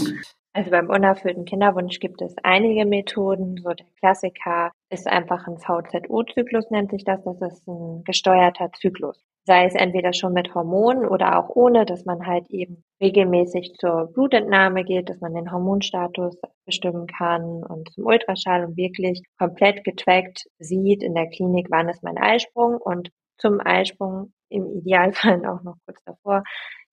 Also 0.54 0.70
beim 0.70 0.90
unerfüllten 0.90 1.46
Kinderwunsch 1.46 1.98
gibt 1.98 2.20
es 2.20 2.34
einige 2.42 2.84
Methoden. 2.84 3.56
So 3.56 3.70
der 3.70 3.86
Klassiker 3.98 4.70
ist 4.90 5.06
einfach 5.06 5.46
ein 5.46 5.56
VZU-Zyklus, 5.56 6.70
nennt 6.70 6.90
sich 6.90 7.04
das. 7.04 7.24
Das 7.24 7.40
ist 7.40 7.66
ein 7.66 8.04
gesteuerter 8.04 8.70
Zyklus. 8.72 9.24
Sei 9.44 9.64
es 9.64 9.74
entweder 9.74 10.12
schon 10.12 10.34
mit 10.34 10.54
Hormonen 10.54 11.06
oder 11.06 11.38
auch 11.38 11.48
ohne, 11.56 11.86
dass 11.86 12.04
man 12.04 12.26
halt 12.26 12.50
eben 12.50 12.84
regelmäßig 13.00 13.74
zur 13.78 14.12
Blutentnahme 14.12 14.84
geht, 14.84 15.08
dass 15.08 15.20
man 15.20 15.34
den 15.34 15.50
Hormonstatus 15.50 16.38
bestimmen 16.66 17.06
kann 17.06 17.64
und 17.64 17.90
zum 17.90 18.04
Ultraschall 18.04 18.66
und 18.66 18.76
wirklich 18.76 19.22
komplett 19.38 19.84
getrackt 19.84 20.44
sieht 20.58 21.02
in 21.02 21.14
der 21.14 21.28
Klinik, 21.28 21.68
wann 21.70 21.88
ist 21.88 22.04
mein 22.04 22.18
Eisprung 22.18 22.76
und 22.76 23.10
zum 23.38 23.58
Eisprung 23.64 24.32
im 24.50 24.66
Idealfall 24.70 25.44
auch 25.46 25.62
noch 25.62 25.76
kurz 25.86 26.02
davor 26.04 26.44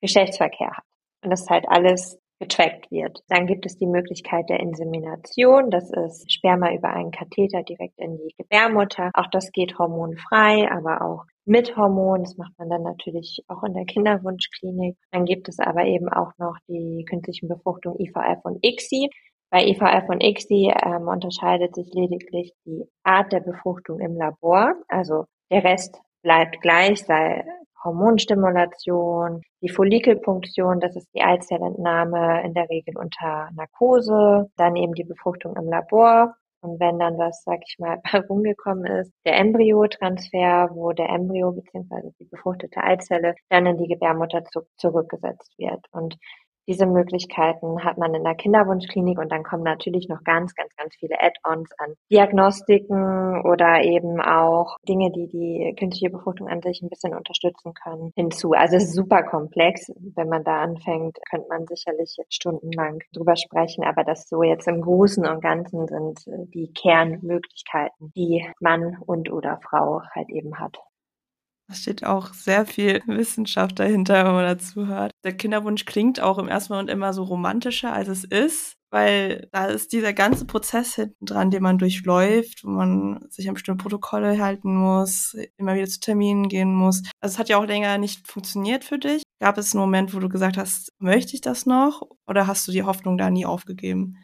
Geschlechtsverkehr 0.01 0.72
hat. 0.72 0.86
Und 1.24 1.31
das 1.31 1.41
ist 1.41 1.50
halt 1.50 1.65
alles 1.67 2.17
getrackt 2.39 2.89
wird. 2.89 3.22
Dann 3.27 3.48
gibt 3.48 3.65
es 3.65 3.77
die 3.77 3.86
Möglichkeit 3.86 4.50
der 4.50 4.60
Insemination. 4.60 5.69
Das 5.69 5.91
ist 5.91 6.31
Sperma 6.31 6.74
über 6.74 6.89
einen 6.89 7.12
Katheter 7.12 7.63
direkt 7.63 7.98
in 7.98 8.17
die 8.17 8.34
Gebärmutter. 8.38 9.12
Auch 9.13 9.27
das 9.31 9.51
geht 9.51 9.77
hormonfrei, 9.77 10.72
aber 10.72 11.01
auch 11.01 11.25
mit 11.46 11.75
Hormon. 11.75 12.24
Das 12.24 12.38
macht 12.38 12.53
man 12.58 12.69
dann 12.69 12.84
natürlich 12.84 13.43
auch 13.48 13.63
in 13.63 13.74
der 13.74 13.86
Kinderwunschklinik. 13.86 14.98
Dann 15.12 15.25
gibt 15.25 15.50
es 15.50 15.60
aber 15.60 15.86
eben 15.86 16.08
auch 16.10 16.31
noch 16.38 16.58
die 16.67 17.05
künstlichen 17.10 17.50
Befruchtung 17.50 18.00
IVF 18.00 18.39
und 18.43 18.63
ICSI. 18.65 19.10
Bei 19.51 19.65
IVF 19.65 20.08
und 20.08 20.24
ICSI 20.24 20.74
ähm, 20.86 21.08
unterscheidet 21.08 21.75
sich 21.75 21.91
lediglich 21.91 22.53
die 22.65 22.86
Art 23.03 23.34
der 23.34 23.39
Befruchtung 23.39 24.00
im 24.00 24.15
Labor. 24.15 24.75
Also 24.88 25.25
der 25.51 25.63
Rest 25.63 26.00
bleibt 26.22 26.62
gleich, 26.62 27.03
sei 27.03 27.43
Hormonstimulation, 27.83 29.41
die 29.62 29.69
Follikelpunktion, 29.69 30.79
das 30.79 30.95
ist 30.95 31.07
die 31.13 31.21
Eizellentnahme 31.21 32.43
in 32.43 32.53
der 32.53 32.69
Regel 32.69 32.98
unter 32.98 33.50
Narkose, 33.55 34.50
dann 34.57 34.75
eben 34.75 34.93
die 34.93 35.03
Befruchtung 35.03 35.55
im 35.55 35.69
Labor 35.69 36.36
und 36.62 36.79
wenn 36.79 37.00
dann 37.00 37.17
was, 37.17 37.43
sag 37.43 37.59
ich 37.65 37.77
mal, 37.79 38.00
herumgekommen 38.03 38.86
ist, 38.86 39.13
der 39.25 39.38
Embryotransfer, 39.38 40.69
wo 40.74 40.91
der 40.91 41.09
Embryo 41.09 41.51
bzw. 41.51 42.12
die 42.19 42.25
befruchtete 42.25 42.83
Eizelle 42.83 43.36
dann 43.50 43.65
in 43.65 43.77
die 43.77 43.88
Gebärmutter 43.88 44.43
zu, 44.45 44.62
zurückgesetzt 44.77 45.53
wird. 45.57 45.86
Und 45.91 46.17
diese 46.69 46.85
Möglichkeiten 46.85 47.83
hat 47.83 47.97
man 47.97 48.13
in 48.13 48.23
der 48.23 48.35
Kinderwunschklinik 48.35 49.17
und 49.17 49.31
dann 49.31 49.43
kommen 49.43 49.63
natürlich 49.63 50.07
noch 50.07 50.23
ganz, 50.23 50.53
ganz, 50.53 50.73
ganz 50.75 50.95
viele 50.95 51.19
Add-ons 51.19 51.71
an 51.79 51.95
Diagnostiken 52.11 53.41
oder 53.41 53.83
eben 53.83 54.21
auch 54.21 54.77
Dinge, 54.88 55.11
die 55.11 55.27
die 55.27 55.75
künstliche 55.77 56.11
Befruchtung 56.11 56.47
an 56.47 56.61
sich 56.61 56.81
ein 56.81 56.89
bisschen 56.89 57.15
unterstützen 57.15 57.73
können, 57.73 58.11
hinzu. 58.15 58.51
Also 58.51 58.77
es 58.77 58.83
ist 58.83 58.93
super 58.93 59.23
komplex. 59.23 59.91
Wenn 60.15 60.29
man 60.29 60.43
da 60.43 60.61
anfängt, 60.61 61.17
könnte 61.29 61.47
man 61.49 61.65
sicherlich 61.65 62.15
stundenlang 62.29 62.99
drüber 63.13 63.35
sprechen, 63.35 63.83
aber 63.83 64.03
das 64.03 64.29
so 64.29 64.43
jetzt 64.43 64.67
im 64.67 64.81
Großen 64.81 65.25
und 65.25 65.41
Ganzen 65.41 65.88
sind 65.88 66.23
die 66.53 66.71
Kernmöglichkeiten, 66.73 68.11
die 68.15 68.45
Mann 68.59 68.97
und 69.07 69.31
oder 69.31 69.59
Frau 69.63 70.03
halt 70.13 70.29
eben 70.29 70.59
hat. 70.59 70.77
Da 71.69 71.75
steht 71.75 72.03
auch 72.03 72.33
sehr 72.33 72.65
viel 72.65 72.99
Wissenschaft 73.05 73.77
dahinter, 73.77 74.25
wenn 74.25 74.33
man 74.33 74.45
dazu 74.45 74.88
hört. 74.88 75.11
Der 75.23 75.38
Kinderwunsch 75.38 75.85
klingt 75.85 76.19
auch 76.19 76.39
im 76.39 76.47
ersten 76.47 76.73
Moment 76.73 76.89
immer 76.89 77.13
so 77.13 77.21
romantischer, 77.23 77.93
als 77.93 78.07
es 78.07 78.23
ist, 78.23 78.73
weil 78.89 79.47
da 79.51 79.65
ist 79.65 79.93
dieser 79.93 80.13
ganze 80.13 80.45
Prozess 80.45 80.95
hinten 80.95 81.27
dran, 81.27 81.51
den 81.51 81.61
man 81.61 81.77
durchläuft, 81.77 82.63
wo 82.63 82.69
man 82.71 83.23
sich 83.29 83.47
an 83.47 83.53
bestimmte 83.53 83.83
Protokolle 83.83 84.39
halten 84.43 84.75
muss, 84.75 85.38
immer 85.57 85.75
wieder 85.75 85.85
zu 85.85 85.99
Terminen 85.99 86.49
gehen 86.49 86.73
muss. 86.73 87.03
Also 87.21 87.35
es 87.35 87.39
hat 87.39 87.49
ja 87.49 87.57
auch 87.59 87.67
länger 87.67 87.99
nicht 87.99 88.27
funktioniert 88.27 88.83
für 88.83 88.97
dich. 88.97 89.21
Gab 89.39 89.59
es 89.59 89.75
einen 89.75 89.81
Moment, 89.81 90.15
wo 90.15 90.19
du 90.19 90.27
gesagt 90.27 90.57
hast, 90.57 90.91
möchte 90.97 91.35
ich 91.35 91.41
das 91.41 91.67
noch? 91.67 92.01
Oder 92.25 92.47
hast 92.47 92.67
du 92.67 92.71
die 92.71 92.83
Hoffnung 92.83 93.19
da 93.19 93.29
nie 93.29 93.45
aufgegeben? 93.45 94.17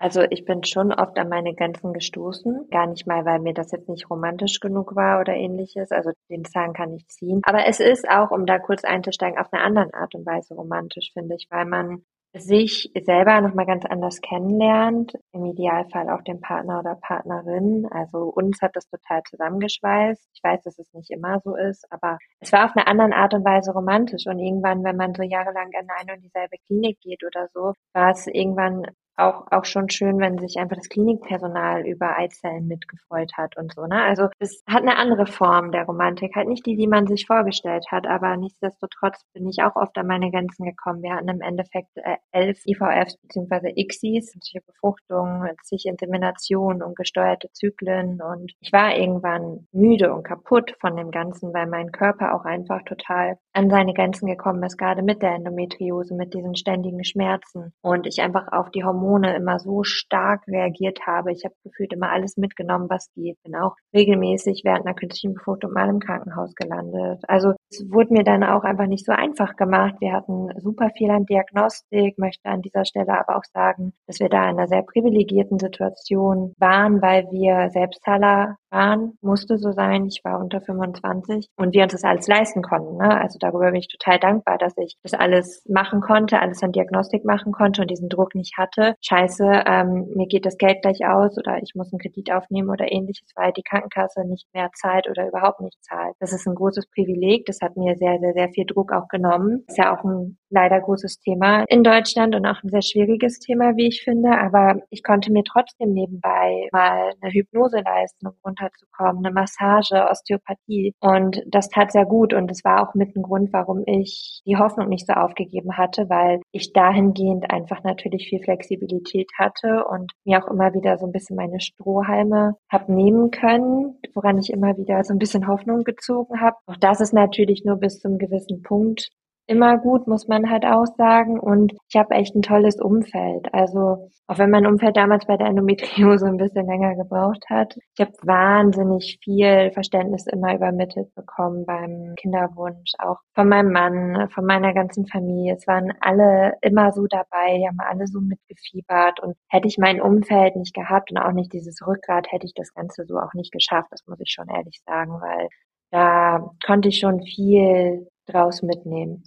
Also 0.00 0.22
ich 0.30 0.46
bin 0.46 0.64
schon 0.64 0.92
oft 0.92 1.18
an 1.18 1.28
meine 1.28 1.54
Grenzen 1.54 1.92
gestoßen. 1.92 2.68
Gar 2.70 2.86
nicht 2.86 3.06
mal, 3.06 3.26
weil 3.26 3.38
mir 3.38 3.52
das 3.52 3.70
jetzt 3.70 3.88
nicht 3.90 4.08
romantisch 4.08 4.58
genug 4.58 4.96
war 4.96 5.20
oder 5.20 5.34
ähnliches. 5.34 5.92
Also 5.92 6.10
den 6.30 6.46
Zahn 6.46 6.72
kann 6.72 6.94
ich 6.94 7.06
ziehen. 7.08 7.42
Aber 7.44 7.66
es 7.66 7.80
ist 7.80 8.08
auch, 8.08 8.30
um 8.30 8.46
da 8.46 8.58
kurz 8.58 8.82
einzusteigen, 8.82 9.38
auf 9.38 9.52
eine 9.52 9.62
andere 9.62 9.92
Art 9.92 10.14
und 10.14 10.24
Weise 10.24 10.54
romantisch, 10.54 11.12
finde 11.12 11.34
ich, 11.36 11.48
weil 11.50 11.66
man 11.66 12.02
sich 12.32 12.90
selber 12.98 13.40
nochmal 13.40 13.66
ganz 13.66 13.84
anders 13.84 14.20
kennenlernt, 14.20 15.18
im 15.32 15.44
Idealfall 15.46 16.08
auch 16.08 16.22
den 16.22 16.40
Partner 16.40 16.78
oder 16.78 16.94
Partnerin. 16.94 17.86
Also 17.90 18.20
uns 18.20 18.62
hat 18.62 18.76
das 18.76 18.88
total 18.88 19.22
zusammengeschweißt. 19.28 20.30
Ich 20.32 20.40
weiß, 20.42 20.62
dass 20.62 20.78
es 20.78 20.92
nicht 20.94 21.10
immer 21.10 21.40
so 21.40 21.56
ist, 21.56 21.84
aber 21.90 22.18
es 22.38 22.52
war 22.52 22.64
auf 22.66 22.76
eine 22.76 22.86
andere 22.86 23.12
Art 23.18 23.34
und 23.34 23.44
Weise 23.44 23.72
romantisch. 23.72 24.26
Und 24.26 24.38
irgendwann, 24.38 24.84
wenn 24.84 24.96
man 24.96 25.14
so 25.14 25.22
jahrelang 25.24 25.70
in 25.72 25.88
eine 25.90 26.14
und 26.14 26.22
dieselbe 26.22 26.56
Klinik 26.66 27.00
geht 27.00 27.24
oder 27.24 27.48
so, 27.52 27.74
war 27.92 28.12
es 28.12 28.26
irgendwann 28.28 28.86
auch, 29.20 29.46
auch 29.50 29.64
schon 29.64 29.88
schön, 29.88 30.18
wenn 30.18 30.38
sich 30.38 30.56
einfach 30.56 30.76
das 30.76 30.88
Klinikpersonal 30.88 31.86
über 31.86 32.16
Eizellen 32.16 32.66
mitgefreut 32.66 33.32
hat 33.36 33.56
und 33.56 33.72
so, 33.72 33.86
ne? 33.86 34.02
Also, 34.02 34.28
es 34.38 34.62
hat 34.66 34.82
eine 34.82 34.96
andere 34.96 35.26
Form 35.26 35.72
der 35.72 35.84
Romantik, 35.84 36.34
halt 36.34 36.48
nicht 36.48 36.66
die, 36.66 36.76
die 36.76 36.88
man 36.88 37.06
sich 37.06 37.26
vorgestellt 37.26 37.86
hat, 37.90 38.06
aber 38.06 38.36
nichtsdestotrotz 38.36 39.24
bin 39.32 39.48
ich 39.48 39.62
auch 39.62 39.76
oft 39.76 39.96
an 39.96 40.06
meine 40.06 40.30
Grenzen 40.30 40.64
gekommen. 40.64 41.02
Wir 41.02 41.14
hatten 41.14 41.28
im 41.28 41.40
Endeffekt 41.40 41.96
äh, 41.96 42.16
elf 42.32 42.64
IVFs 42.66 43.16
bzw. 43.18 43.72
ICSIs, 43.76 44.32
künstliche 44.50 44.60
Befruchtung, 44.66 45.44
zig 45.62 45.86
Inseminationen 45.86 46.82
und 46.82 46.96
gesteuerte 46.96 47.50
Zyklen 47.52 48.20
und 48.20 48.52
ich 48.60 48.72
war 48.72 48.96
irgendwann 48.96 49.66
müde 49.72 50.12
und 50.12 50.22
kaputt 50.22 50.74
von 50.80 50.96
dem 50.96 51.10
Ganzen, 51.10 51.52
weil 51.52 51.66
mein 51.66 51.92
Körper 51.92 52.34
auch 52.34 52.44
einfach 52.44 52.82
total 52.84 53.38
an 53.52 53.70
seine 53.70 53.94
Grenzen 53.94 54.26
gekommen 54.26 54.62
ist, 54.62 54.78
gerade 54.78 55.02
mit 55.02 55.22
der 55.22 55.34
Endometriose, 55.34 56.14
mit 56.14 56.34
diesen 56.34 56.54
ständigen 56.54 57.04
Schmerzen 57.04 57.72
und 57.82 58.06
ich 58.06 58.20
einfach 58.22 58.48
auf 58.52 58.70
die 58.70 58.84
Hormone 58.84 59.09
Hormone 59.10 59.36
immer 59.36 59.58
so 59.58 59.82
stark 59.82 60.46
reagiert 60.46 61.06
habe. 61.06 61.32
Ich 61.32 61.44
habe 61.44 61.54
gefühlt 61.64 61.92
immer 61.92 62.10
alles 62.10 62.36
mitgenommen, 62.36 62.88
was 62.88 63.10
geht. 63.14 63.42
Bin 63.42 63.56
auch 63.56 63.74
regelmäßig 63.94 64.62
während 64.64 64.86
einer 64.86 64.94
künstlichen 64.94 65.34
Befruchtung 65.34 65.72
mal 65.72 65.88
im 65.88 66.00
Krankenhaus 66.00 66.54
gelandet. 66.54 67.22
Also 67.28 67.52
es 67.70 67.84
wurde 67.90 68.12
mir 68.12 68.24
dann 68.24 68.44
auch 68.44 68.64
einfach 68.64 68.86
nicht 68.86 69.04
so 69.04 69.12
einfach 69.12 69.56
gemacht. 69.56 69.96
Wir 70.00 70.12
hatten 70.12 70.48
super 70.60 70.90
viel 70.96 71.10
an 71.10 71.26
Diagnostik, 71.26 72.18
möchte 72.18 72.48
an 72.48 72.62
dieser 72.62 72.84
Stelle 72.84 73.18
aber 73.18 73.36
auch 73.36 73.44
sagen, 73.52 73.92
dass 74.06 74.20
wir 74.20 74.28
da 74.28 74.44
in 74.44 74.58
einer 74.58 74.68
sehr 74.68 74.82
privilegierten 74.82 75.58
Situation 75.58 76.54
waren, 76.58 77.02
weil 77.02 77.26
wir 77.30 77.70
Selbstzahler 77.70 78.56
waren, 78.70 79.14
musste 79.20 79.58
so 79.58 79.72
sein. 79.72 80.06
Ich 80.06 80.20
war 80.24 80.38
unter 80.38 80.60
25 80.60 81.48
und 81.56 81.74
wir 81.74 81.82
uns 81.82 81.92
das 81.92 82.04
alles 82.04 82.28
leisten 82.28 82.62
konnten. 82.62 82.96
Ne? 82.96 83.20
Also 83.20 83.38
darüber 83.38 83.66
bin 83.66 83.80
ich 83.80 83.88
total 83.88 84.18
dankbar, 84.18 84.58
dass 84.58 84.76
ich 84.76 84.96
das 85.02 85.14
alles 85.14 85.64
machen 85.68 86.00
konnte, 86.00 86.40
alles 86.40 86.62
an 86.62 86.72
Diagnostik 86.72 87.24
machen 87.24 87.52
konnte 87.52 87.82
und 87.82 87.90
diesen 87.90 88.08
Druck 88.08 88.34
nicht 88.34 88.56
hatte 88.56 88.94
scheiße, 89.02 89.44
ähm, 89.66 90.08
mir 90.14 90.26
geht 90.26 90.46
das 90.46 90.58
Geld 90.58 90.82
gleich 90.82 91.06
aus 91.06 91.36
oder 91.38 91.58
ich 91.62 91.74
muss 91.74 91.92
einen 91.92 92.00
Kredit 92.00 92.32
aufnehmen 92.32 92.70
oder 92.70 92.90
ähnliches, 92.90 93.30
weil 93.36 93.52
die 93.52 93.62
Krankenkasse 93.62 94.24
nicht 94.24 94.46
mehr 94.52 94.70
zahlt 94.74 95.08
oder 95.08 95.28
überhaupt 95.28 95.60
nicht 95.60 95.82
zahlt. 95.82 96.14
Das 96.18 96.32
ist 96.32 96.46
ein 96.46 96.54
großes 96.54 96.86
Privileg. 96.90 97.46
Das 97.46 97.60
hat 97.62 97.76
mir 97.76 97.96
sehr, 97.96 98.18
sehr, 98.20 98.32
sehr 98.34 98.48
viel 98.50 98.66
Druck 98.66 98.92
auch 98.92 99.08
genommen. 99.08 99.64
Ist 99.68 99.78
ja 99.78 99.94
auch 99.96 100.04
ein 100.04 100.38
leider 100.50 100.80
großes 100.80 101.20
Thema 101.20 101.64
in 101.68 101.82
Deutschland 101.82 102.34
und 102.34 102.46
auch 102.46 102.62
ein 102.62 102.68
sehr 102.68 102.82
schwieriges 102.82 103.38
Thema, 103.38 103.76
wie 103.76 103.88
ich 103.88 104.02
finde. 104.02 104.38
Aber 104.38 104.80
ich 104.90 105.02
konnte 105.02 105.32
mir 105.32 105.44
trotzdem 105.44 105.92
nebenbei 105.92 106.68
mal 106.72 107.12
eine 107.20 107.32
Hypnose 107.32 107.80
leisten, 107.84 108.26
um 108.26 108.34
runterzukommen, 108.44 109.24
eine 109.24 109.32
Massage, 109.32 110.06
Osteopathie. 110.10 110.94
Und 111.00 111.42
das 111.46 111.68
tat 111.68 111.92
sehr 111.92 112.04
gut. 112.04 112.34
Und 112.34 112.50
es 112.50 112.64
war 112.64 112.82
auch 112.82 112.94
mit 112.94 113.16
ein 113.16 113.22
Grund, 113.22 113.52
warum 113.52 113.84
ich 113.86 114.42
die 114.46 114.56
Hoffnung 114.56 114.88
nicht 114.88 115.06
so 115.06 115.12
aufgegeben 115.12 115.76
hatte, 115.76 116.08
weil 116.08 116.40
ich 116.52 116.72
dahingehend 116.72 117.50
einfach 117.50 117.82
natürlich 117.84 118.28
viel 118.28 118.42
Flexibilität 118.42 119.30
hatte 119.38 119.84
und 119.88 120.12
mir 120.24 120.42
auch 120.42 120.48
immer 120.48 120.74
wieder 120.74 120.98
so 120.98 121.06
ein 121.06 121.12
bisschen 121.12 121.36
meine 121.36 121.60
Strohhalme 121.60 122.54
habe 122.70 122.92
nehmen 122.92 123.30
können, 123.30 123.98
woran 124.14 124.38
ich 124.38 124.50
immer 124.50 124.76
wieder 124.76 125.02
so 125.04 125.14
ein 125.14 125.18
bisschen 125.18 125.46
Hoffnung 125.46 125.84
gezogen 125.84 126.40
habe. 126.40 126.56
Auch 126.66 126.76
das 126.76 127.00
ist 127.00 127.12
natürlich 127.12 127.64
nur 127.64 127.76
bis 127.76 128.00
zum 128.00 128.18
gewissen 128.18 128.62
Punkt 128.62 129.10
immer 129.50 129.78
gut, 129.78 130.06
muss 130.06 130.28
man 130.28 130.48
halt 130.48 130.64
auch 130.64 130.86
sagen. 130.96 131.40
Und 131.40 131.72
ich 131.88 131.96
habe 131.96 132.14
echt 132.14 132.36
ein 132.36 132.42
tolles 132.42 132.80
Umfeld. 132.80 133.52
Also 133.52 134.08
auch 134.28 134.38
wenn 134.38 134.50
mein 134.50 134.64
Umfeld 134.66 134.96
damals 134.96 135.26
bei 135.26 135.36
der 135.36 135.48
Endometriose 135.48 136.26
ein 136.28 136.36
bisschen 136.36 136.66
länger 136.66 136.94
gebraucht 136.94 137.44
hat, 137.50 137.76
ich 137.96 138.00
habe 138.00 138.12
wahnsinnig 138.22 139.18
viel 139.24 139.72
Verständnis 139.72 140.28
immer 140.28 140.54
übermittelt 140.54 141.12
bekommen 141.16 141.66
beim 141.66 142.14
Kinderwunsch, 142.16 142.92
auch 142.98 143.18
von 143.34 143.48
meinem 143.48 143.72
Mann, 143.72 144.28
von 144.30 144.46
meiner 144.46 144.72
ganzen 144.72 145.06
Familie. 145.08 145.56
Es 145.56 145.66
waren 145.66 145.92
alle 146.00 146.54
immer 146.62 146.92
so 146.92 147.06
dabei, 147.08 147.58
die 147.58 147.66
haben 147.66 147.80
alle 147.80 148.06
so 148.06 148.20
mitgefiebert. 148.20 149.18
Und 149.18 149.34
hätte 149.48 149.66
ich 149.66 149.78
mein 149.78 150.00
Umfeld 150.00 150.54
nicht 150.54 150.74
gehabt 150.74 151.10
und 151.10 151.18
auch 151.18 151.32
nicht 151.32 151.52
dieses 151.52 151.84
Rückgrat, 151.84 152.30
hätte 152.30 152.46
ich 152.46 152.54
das 152.54 152.72
Ganze 152.72 153.04
so 153.04 153.18
auch 153.18 153.34
nicht 153.34 153.50
geschafft. 153.52 153.88
Das 153.90 154.06
muss 154.06 154.20
ich 154.20 154.30
schon 154.30 154.48
ehrlich 154.48 154.80
sagen, 154.86 155.20
weil 155.20 155.48
da 155.90 156.52
konnte 156.64 156.88
ich 156.88 157.00
schon 157.00 157.20
viel 157.22 158.06
draus 158.26 158.62
mitnehmen. 158.62 159.24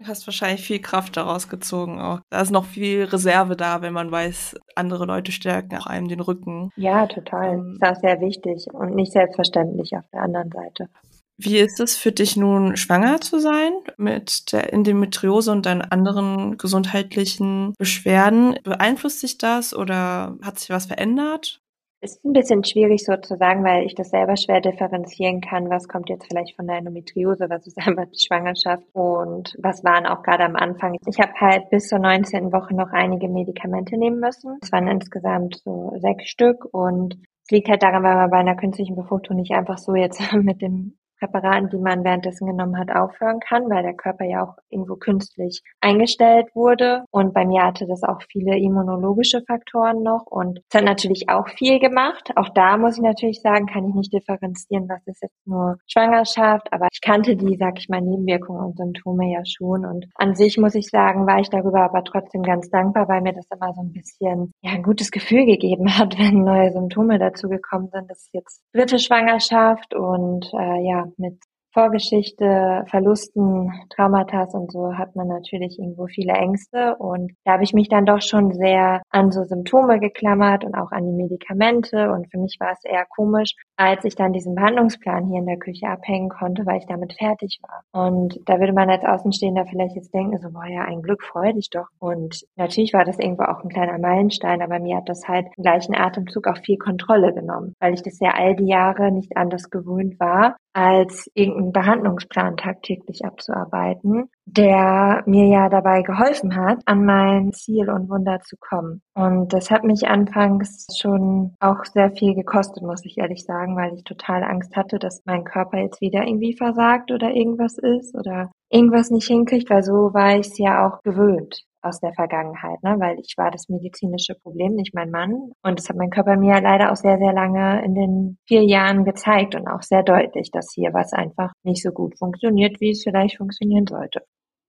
Du 0.00 0.06
hast 0.06 0.26
wahrscheinlich 0.26 0.62
viel 0.62 0.80
Kraft 0.80 1.18
daraus 1.18 1.50
gezogen 1.50 2.00
auch. 2.00 2.20
Da 2.30 2.40
ist 2.40 2.50
noch 2.50 2.64
viel 2.64 3.04
Reserve 3.04 3.54
da, 3.54 3.82
wenn 3.82 3.92
man 3.92 4.10
weiß, 4.10 4.56
andere 4.74 5.04
Leute 5.04 5.30
stärken 5.30 5.76
auch 5.76 5.86
einem 5.86 6.08
den 6.08 6.20
Rücken. 6.20 6.70
Ja, 6.76 7.06
total. 7.06 7.54
Ähm, 7.54 7.78
ist 7.80 7.86
auch 7.86 8.00
sehr 8.00 8.18
wichtig 8.22 8.66
und 8.72 8.94
nicht 8.94 9.12
selbstverständlich 9.12 9.94
auf 9.94 10.04
der 10.10 10.22
anderen 10.22 10.50
Seite. 10.50 10.88
Wie 11.36 11.58
ist 11.58 11.80
es 11.80 11.96
für 11.96 12.12
dich 12.12 12.36
nun, 12.36 12.76
schwanger 12.78 13.20
zu 13.20 13.40
sein 13.40 13.72
mit 13.98 14.52
der 14.52 14.72
Endometriose 14.72 15.52
und 15.52 15.66
deinen 15.66 15.82
anderen 15.82 16.56
gesundheitlichen 16.56 17.74
Beschwerden? 17.78 18.56
Beeinflusst 18.62 19.20
sich 19.20 19.36
das 19.36 19.74
oder 19.74 20.36
hat 20.42 20.58
sich 20.58 20.70
was 20.70 20.86
verändert? 20.86 21.60
Ist 22.02 22.24
ein 22.24 22.32
bisschen 22.32 22.64
schwierig 22.64 23.04
so 23.04 23.14
zu 23.16 23.36
sagen, 23.36 23.62
weil 23.62 23.84
ich 23.84 23.94
das 23.94 24.08
selber 24.08 24.34
schwer 24.36 24.62
differenzieren 24.62 25.42
kann. 25.42 25.68
Was 25.68 25.86
kommt 25.86 26.08
jetzt 26.08 26.26
vielleicht 26.26 26.56
von 26.56 26.66
der 26.66 26.78
Endometriose, 26.78 27.50
was 27.50 27.66
ist 27.66 27.76
einfach 27.76 28.06
die 28.06 28.24
Schwangerschaft 28.24 28.84
und 28.94 29.54
was 29.58 29.84
waren 29.84 30.06
auch 30.06 30.22
gerade 30.22 30.44
am 30.44 30.56
Anfang. 30.56 30.96
Ich 31.06 31.18
habe 31.20 31.32
halt 31.38 31.68
bis 31.68 31.88
zur 31.88 31.98
19. 31.98 32.52
Woche 32.52 32.74
noch 32.74 32.92
einige 32.92 33.28
Medikamente 33.28 33.98
nehmen 33.98 34.18
müssen. 34.18 34.58
Es 34.62 34.72
waren 34.72 34.88
insgesamt 34.88 35.60
so 35.62 35.92
sechs 35.98 36.28
Stück 36.28 36.64
und 36.72 37.18
es 37.44 37.50
liegt 37.50 37.68
halt 37.68 37.82
daran, 37.82 38.02
weil 38.02 38.14
man 38.14 38.30
bei 38.30 38.38
einer 38.38 38.56
künstlichen 38.56 38.96
Befruchtung 38.96 39.36
nicht 39.36 39.52
einfach 39.52 39.76
so 39.76 39.94
jetzt 39.94 40.20
mit 40.32 40.62
dem 40.62 40.96
Präparaten, 41.20 41.68
die 41.68 41.78
man 41.78 42.02
währenddessen 42.02 42.46
genommen 42.46 42.78
hat, 42.78 42.90
aufhören 42.90 43.40
kann, 43.40 43.68
weil 43.70 43.82
der 43.82 43.94
Körper 43.94 44.24
ja 44.24 44.44
auch 44.44 44.54
irgendwo 44.70 44.96
künstlich 44.96 45.62
eingestellt 45.80 46.48
wurde. 46.54 47.04
Und 47.10 47.34
bei 47.34 47.44
mir 47.44 47.62
hatte 47.62 47.86
das 47.86 48.02
auch 48.02 48.20
viele 48.30 48.58
immunologische 48.58 49.42
Faktoren 49.46 50.02
noch. 50.02 50.26
Und 50.26 50.60
es 50.68 50.78
hat 50.78 50.84
natürlich 50.84 51.28
auch 51.28 51.48
viel 51.48 51.78
gemacht. 51.78 52.30
Auch 52.36 52.48
da 52.48 52.76
muss 52.76 52.96
ich 52.96 53.02
natürlich 53.02 53.40
sagen, 53.40 53.66
kann 53.66 53.88
ich 53.88 53.94
nicht 53.94 54.12
differenzieren, 54.12 54.88
was 54.88 55.06
ist 55.06 55.22
jetzt 55.22 55.46
nur 55.46 55.76
Schwangerschaft. 55.86 56.72
Aber 56.72 56.88
ich 56.90 57.00
kannte 57.00 57.36
die, 57.36 57.56
sag 57.56 57.78
ich 57.78 57.88
mal, 57.88 58.00
Nebenwirkungen 58.00 58.64
und 58.64 58.76
Symptome 58.76 59.32
ja 59.32 59.44
schon. 59.44 59.84
Und 59.84 60.06
an 60.14 60.34
sich 60.34 60.56
muss 60.58 60.74
ich 60.74 60.88
sagen, 60.88 61.26
war 61.26 61.40
ich 61.40 61.50
darüber 61.50 61.82
aber 61.82 62.02
trotzdem 62.04 62.42
ganz 62.42 62.70
dankbar, 62.70 63.08
weil 63.08 63.20
mir 63.20 63.34
das 63.34 63.46
immer 63.50 63.72
so 63.74 63.82
ein 63.82 63.92
bisschen 63.92 64.52
ja, 64.62 64.72
ein 64.72 64.82
gutes 64.82 65.10
Gefühl 65.10 65.44
gegeben 65.44 65.98
hat, 65.98 66.18
wenn 66.18 66.44
neue 66.44 66.72
Symptome 66.72 67.18
dazu 67.18 67.48
gekommen 67.48 67.88
sind. 67.92 68.10
Das 68.10 68.20
ist 68.20 68.30
jetzt 68.32 68.62
dritte 68.72 68.98
Schwangerschaft 68.98 69.94
und 69.94 70.50
äh, 70.54 70.88
ja, 70.88 71.09
mit 71.18 71.38
Vorgeschichte, 71.72 72.84
Verlusten, 72.88 73.70
Traumata 73.90 74.42
und 74.52 74.72
so 74.72 74.96
hat 74.98 75.14
man 75.14 75.28
natürlich 75.28 75.78
irgendwo 75.78 76.08
viele 76.08 76.32
Ängste. 76.32 76.96
Und 76.96 77.32
da 77.44 77.52
habe 77.52 77.62
ich 77.62 77.72
mich 77.72 77.88
dann 77.88 78.06
doch 78.06 78.20
schon 78.20 78.52
sehr 78.52 79.02
an 79.10 79.30
so 79.30 79.44
Symptome 79.44 80.00
geklammert 80.00 80.64
und 80.64 80.74
auch 80.74 80.90
an 80.90 81.06
die 81.06 81.12
Medikamente. 81.12 82.10
Und 82.10 82.28
für 82.30 82.38
mich 82.38 82.56
war 82.58 82.72
es 82.72 82.84
eher 82.84 83.06
komisch, 83.06 83.54
als 83.80 84.04
ich 84.04 84.14
dann 84.14 84.34
diesen 84.34 84.54
Behandlungsplan 84.54 85.26
hier 85.26 85.38
in 85.38 85.46
der 85.46 85.56
Küche 85.56 85.88
abhängen 85.88 86.28
konnte, 86.28 86.66
weil 86.66 86.80
ich 86.80 86.86
damit 86.86 87.14
fertig 87.14 87.60
war. 87.62 88.08
Und 88.08 88.38
da 88.44 88.60
würde 88.60 88.74
man 88.74 88.90
als 88.90 89.02
Außenstehender 89.02 89.64
vielleicht 89.64 89.96
jetzt 89.96 90.12
denken, 90.12 90.36
so, 90.36 90.50
boah, 90.50 90.66
ja, 90.66 90.82
ein 90.82 91.00
Glück, 91.00 91.22
freu 91.22 91.50
dich 91.54 91.70
doch. 91.70 91.86
Und 91.98 92.44
natürlich 92.56 92.92
war 92.92 93.06
das 93.06 93.18
irgendwo 93.18 93.44
auch 93.44 93.64
ein 93.64 93.70
kleiner 93.70 93.98
Meilenstein, 93.98 94.60
aber 94.60 94.80
mir 94.80 94.98
hat 94.98 95.08
das 95.08 95.26
halt 95.26 95.46
im 95.56 95.62
gleichen 95.62 95.94
Atemzug 95.94 96.46
auch 96.46 96.58
viel 96.58 96.76
Kontrolle 96.76 97.32
genommen, 97.32 97.72
weil 97.80 97.94
ich 97.94 98.02
das 98.02 98.20
ja 98.20 98.34
all 98.34 98.54
die 98.54 98.68
Jahre 98.68 99.10
nicht 99.12 99.34
anders 99.38 99.70
gewöhnt 99.70 100.20
war, 100.20 100.56
als 100.74 101.30
irgendeinen 101.32 101.72
Behandlungsplan 101.72 102.58
tagtäglich 102.58 103.24
abzuarbeiten, 103.24 104.28
der 104.56 105.22
mir 105.26 105.46
ja 105.46 105.68
dabei 105.68 106.02
geholfen 106.02 106.56
hat, 106.56 106.80
an 106.86 107.04
mein 107.04 107.52
Ziel 107.52 107.90
und 107.90 108.08
Wunder 108.08 108.40
zu 108.40 108.56
kommen. 108.56 109.02
Und 109.14 109.52
das 109.52 109.70
hat 109.70 109.84
mich 109.84 110.08
anfangs 110.08 110.86
schon 110.98 111.54
auch 111.60 111.84
sehr 111.84 112.10
viel 112.12 112.34
gekostet, 112.34 112.82
muss 112.82 113.04
ich 113.04 113.18
ehrlich 113.18 113.44
sagen, 113.44 113.76
weil 113.76 113.94
ich 113.94 114.04
total 114.04 114.42
Angst 114.42 114.76
hatte, 114.76 114.98
dass 114.98 115.22
mein 115.24 115.44
Körper 115.44 115.78
jetzt 115.78 116.00
wieder 116.00 116.26
irgendwie 116.26 116.56
versagt 116.56 117.10
oder 117.10 117.30
irgendwas 117.30 117.78
ist 117.78 118.14
oder 118.14 118.50
irgendwas 118.70 119.10
nicht 119.10 119.26
hinkriegt, 119.26 119.70
weil 119.70 119.82
so 119.82 120.14
war 120.14 120.36
ich 120.38 120.48
es 120.48 120.58
ja 120.58 120.86
auch 120.86 121.02
gewöhnt 121.02 121.64
aus 121.82 122.00
der 122.00 122.12
Vergangenheit, 122.12 122.82
ne? 122.82 122.96
weil 122.98 123.18
ich 123.20 123.34
war 123.36 123.50
das 123.50 123.68
medizinische 123.68 124.34
Problem, 124.34 124.74
nicht 124.74 124.94
mein 124.94 125.10
Mann. 125.10 125.52
Und 125.62 125.78
das 125.78 125.88
hat 125.88 125.96
mein 125.96 126.10
Körper 126.10 126.36
mir 126.36 126.60
leider 126.60 126.92
auch 126.92 126.96
sehr, 126.96 127.18
sehr 127.18 127.32
lange 127.32 127.82
in 127.84 127.94
den 127.94 128.38
vier 128.46 128.64
Jahren 128.64 129.04
gezeigt 129.04 129.54
und 129.54 129.66
auch 129.66 129.82
sehr 129.82 130.02
deutlich, 130.02 130.50
dass 130.50 130.72
hier 130.74 130.92
was 130.92 131.12
einfach 131.12 131.52
nicht 131.62 131.82
so 131.82 131.90
gut 131.90 132.18
funktioniert, 132.18 132.80
wie 132.80 132.90
es 132.90 133.02
vielleicht 133.02 133.38
funktionieren 133.38 133.86
sollte. 133.86 134.20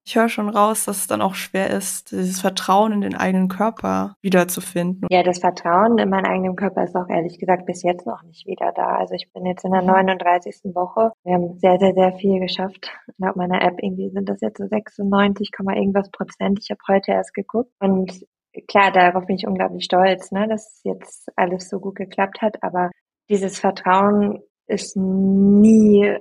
Ich 0.03 0.15
höre 0.15 0.29
schon 0.29 0.49
raus, 0.49 0.85
dass 0.85 0.97
es 0.97 1.07
dann 1.07 1.21
auch 1.21 1.35
schwer 1.35 1.69
ist, 1.69 2.11
dieses 2.11 2.41
Vertrauen 2.41 2.91
in 2.91 3.01
den 3.01 3.15
eigenen 3.15 3.49
Körper 3.49 4.15
wiederzufinden. 4.21 5.07
Ja, 5.11 5.21
das 5.21 5.39
Vertrauen 5.39 5.97
in 5.99 6.09
meinen 6.09 6.25
eigenen 6.25 6.55
Körper 6.55 6.83
ist 6.83 6.95
auch 6.95 7.07
ehrlich 7.07 7.37
gesagt 7.37 7.65
bis 7.67 7.83
jetzt 7.83 8.07
noch 8.07 8.23
nicht 8.23 8.47
wieder 8.47 8.71
da. 8.71 8.97
Also 8.97 9.13
ich 9.13 9.31
bin 9.31 9.45
jetzt 9.45 9.63
in 9.63 9.71
der 9.71 9.83
39. 9.83 10.55
Mhm. 10.63 10.75
Woche. 10.75 11.11
Wir 11.23 11.35
haben 11.35 11.59
sehr, 11.59 11.77
sehr, 11.79 11.93
sehr 11.93 12.13
viel 12.13 12.39
geschafft. 12.39 12.91
Laut 13.17 13.35
meiner 13.35 13.61
App 13.61 13.77
irgendwie 13.81 14.09
sind 14.09 14.27
das 14.27 14.41
jetzt 14.41 14.57
so 14.57 14.65
96, 14.67 15.51
irgendwas 15.59 16.09
Prozent. 16.09 16.59
Ich 16.61 16.71
habe 16.71 16.81
heute 16.87 17.11
erst 17.11 17.33
geguckt 17.33 17.71
und 17.79 18.25
klar, 18.67 18.91
darauf 18.91 19.25
bin 19.27 19.35
ich 19.35 19.47
unglaublich 19.47 19.85
stolz, 19.85 20.31
ne, 20.31 20.47
dass 20.47 20.81
jetzt 20.83 21.29
alles 21.35 21.69
so 21.69 21.79
gut 21.79 21.95
geklappt 21.95 22.41
hat. 22.41 22.63
Aber 22.63 22.89
dieses 23.29 23.59
Vertrauen 23.59 24.41
ist 24.67 24.97
nie 24.97 26.17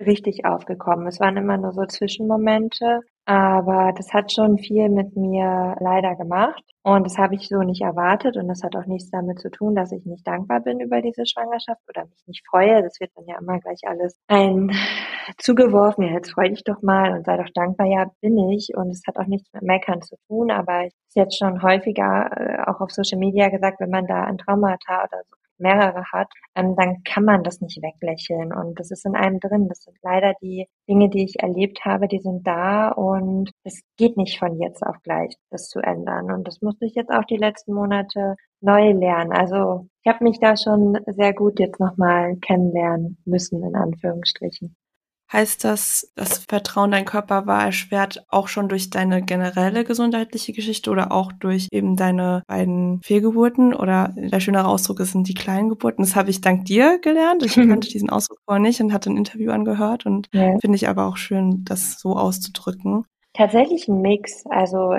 richtig 0.00 0.44
aufgekommen. 0.44 1.06
Es 1.06 1.20
waren 1.20 1.36
immer 1.36 1.56
nur 1.56 1.72
so 1.72 1.84
Zwischenmomente, 1.86 3.00
aber 3.24 3.92
das 3.96 4.12
hat 4.12 4.32
schon 4.32 4.58
viel 4.58 4.88
mit 4.88 5.16
mir 5.16 5.76
leider 5.80 6.16
gemacht. 6.16 6.62
Und 6.84 7.04
das 7.06 7.16
habe 7.18 7.36
ich 7.36 7.48
so 7.48 7.58
nicht 7.58 7.82
erwartet. 7.82 8.36
Und 8.36 8.48
das 8.48 8.62
hat 8.64 8.74
auch 8.74 8.86
nichts 8.86 9.10
damit 9.10 9.38
zu 9.38 9.50
tun, 9.50 9.76
dass 9.76 9.92
ich 9.92 10.04
nicht 10.04 10.26
dankbar 10.26 10.60
bin 10.60 10.80
über 10.80 11.00
diese 11.00 11.24
Schwangerschaft 11.24 11.80
oder 11.88 12.04
mich 12.06 12.22
nicht 12.26 12.44
freue. 12.48 12.82
Das 12.82 12.98
wird 12.98 13.12
dann 13.14 13.26
ja 13.26 13.38
immer 13.38 13.60
gleich 13.60 13.80
alles 13.86 14.18
ein 14.26 14.72
zugeworfen. 15.38 16.04
Ja, 16.04 16.14
jetzt 16.14 16.32
freu 16.32 16.48
dich 16.48 16.64
doch 16.64 16.82
mal 16.82 17.12
und 17.12 17.24
sei 17.24 17.36
doch 17.36 17.50
dankbar. 17.54 17.86
Ja, 17.86 18.10
bin 18.20 18.36
ich. 18.50 18.70
Und 18.74 18.90
es 18.90 19.02
hat 19.06 19.16
auch 19.16 19.26
nichts 19.26 19.52
mit 19.52 19.62
Meckern 19.62 20.02
zu 20.02 20.16
tun. 20.26 20.50
Aber 20.50 20.84
ich 20.84 20.92
habe 21.16 21.26
jetzt 21.26 21.38
schon 21.38 21.62
häufiger 21.62 22.30
äh, 22.36 22.62
auch 22.68 22.80
auf 22.80 22.90
Social 22.90 23.18
Media 23.18 23.48
gesagt, 23.48 23.78
wenn 23.78 23.90
man 23.90 24.06
da 24.08 24.24
ein 24.24 24.38
Traumata 24.38 25.04
oder 25.04 25.22
so 25.30 25.36
mehrere 25.62 26.04
hat, 26.12 26.28
ähm, 26.54 26.74
dann 26.76 27.02
kann 27.04 27.24
man 27.24 27.42
das 27.42 27.60
nicht 27.60 27.80
weglächeln. 27.82 28.52
Und 28.52 28.78
das 28.78 28.90
ist 28.90 29.06
in 29.06 29.16
einem 29.16 29.40
drin. 29.40 29.68
Das 29.68 29.82
sind 29.84 29.96
leider 30.02 30.34
die 30.42 30.66
Dinge, 30.88 31.08
die 31.08 31.24
ich 31.24 31.40
erlebt 31.40 31.84
habe, 31.84 32.08
die 32.08 32.18
sind 32.18 32.46
da 32.46 32.88
und 32.88 33.50
es 33.64 33.80
geht 33.96 34.16
nicht 34.16 34.38
von 34.38 34.60
jetzt 34.60 34.82
auf 34.82 34.96
gleich, 35.02 35.34
das 35.50 35.68
zu 35.68 35.80
ändern. 35.80 36.30
Und 36.30 36.46
das 36.46 36.60
musste 36.60 36.86
ich 36.86 36.94
jetzt 36.94 37.10
auch 37.10 37.24
die 37.24 37.36
letzten 37.36 37.74
Monate 37.74 38.36
neu 38.60 38.92
lernen. 38.92 39.32
Also 39.32 39.88
ich 40.04 40.12
habe 40.12 40.24
mich 40.24 40.38
da 40.40 40.56
schon 40.56 40.98
sehr 41.06 41.32
gut 41.32 41.58
jetzt 41.58 41.80
nochmal 41.80 42.36
kennenlernen 42.36 43.18
müssen, 43.24 43.62
in 43.62 43.74
Anführungsstrichen. 43.74 44.76
Heißt 45.32 45.64
das, 45.64 46.12
das 46.14 46.44
Vertrauen 46.48 46.90
dein 46.90 47.06
Körper 47.06 47.46
war 47.46 47.64
erschwert 47.64 48.24
auch 48.28 48.48
schon 48.48 48.68
durch 48.68 48.90
deine 48.90 49.22
generelle 49.22 49.82
gesundheitliche 49.84 50.52
Geschichte 50.52 50.90
oder 50.90 51.10
auch 51.10 51.32
durch 51.32 51.68
eben 51.72 51.96
deine 51.96 52.42
beiden 52.46 53.00
Fehlgeburten 53.02 53.72
oder 53.72 54.12
der 54.14 54.40
schönere 54.40 54.66
Ausdruck 54.66 55.00
ist, 55.00 55.12
sind 55.12 55.28
die 55.28 55.34
kleinen 55.34 55.70
Geburten. 55.70 56.02
Das 56.02 56.16
habe 56.16 56.28
ich 56.28 56.42
dank 56.42 56.66
dir 56.66 56.98
gelernt. 56.98 57.42
Ich 57.44 57.54
kannte 57.54 57.88
diesen 57.88 58.10
Ausdruck 58.10 58.40
vorher 58.44 58.60
nicht 58.60 58.80
und 58.80 58.92
hatte 58.92 59.10
ein 59.10 59.16
Interview 59.16 59.52
angehört 59.52 60.04
und 60.04 60.28
ja. 60.32 60.58
finde 60.60 60.76
ich 60.76 60.88
aber 60.88 61.06
auch 61.06 61.16
schön, 61.16 61.64
das 61.64 61.98
so 61.98 62.14
auszudrücken. 62.16 63.06
Tatsächlich 63.34 63.88
ein 63.88 64.02
Mix, 64.02 64.44
also 64.50 64.94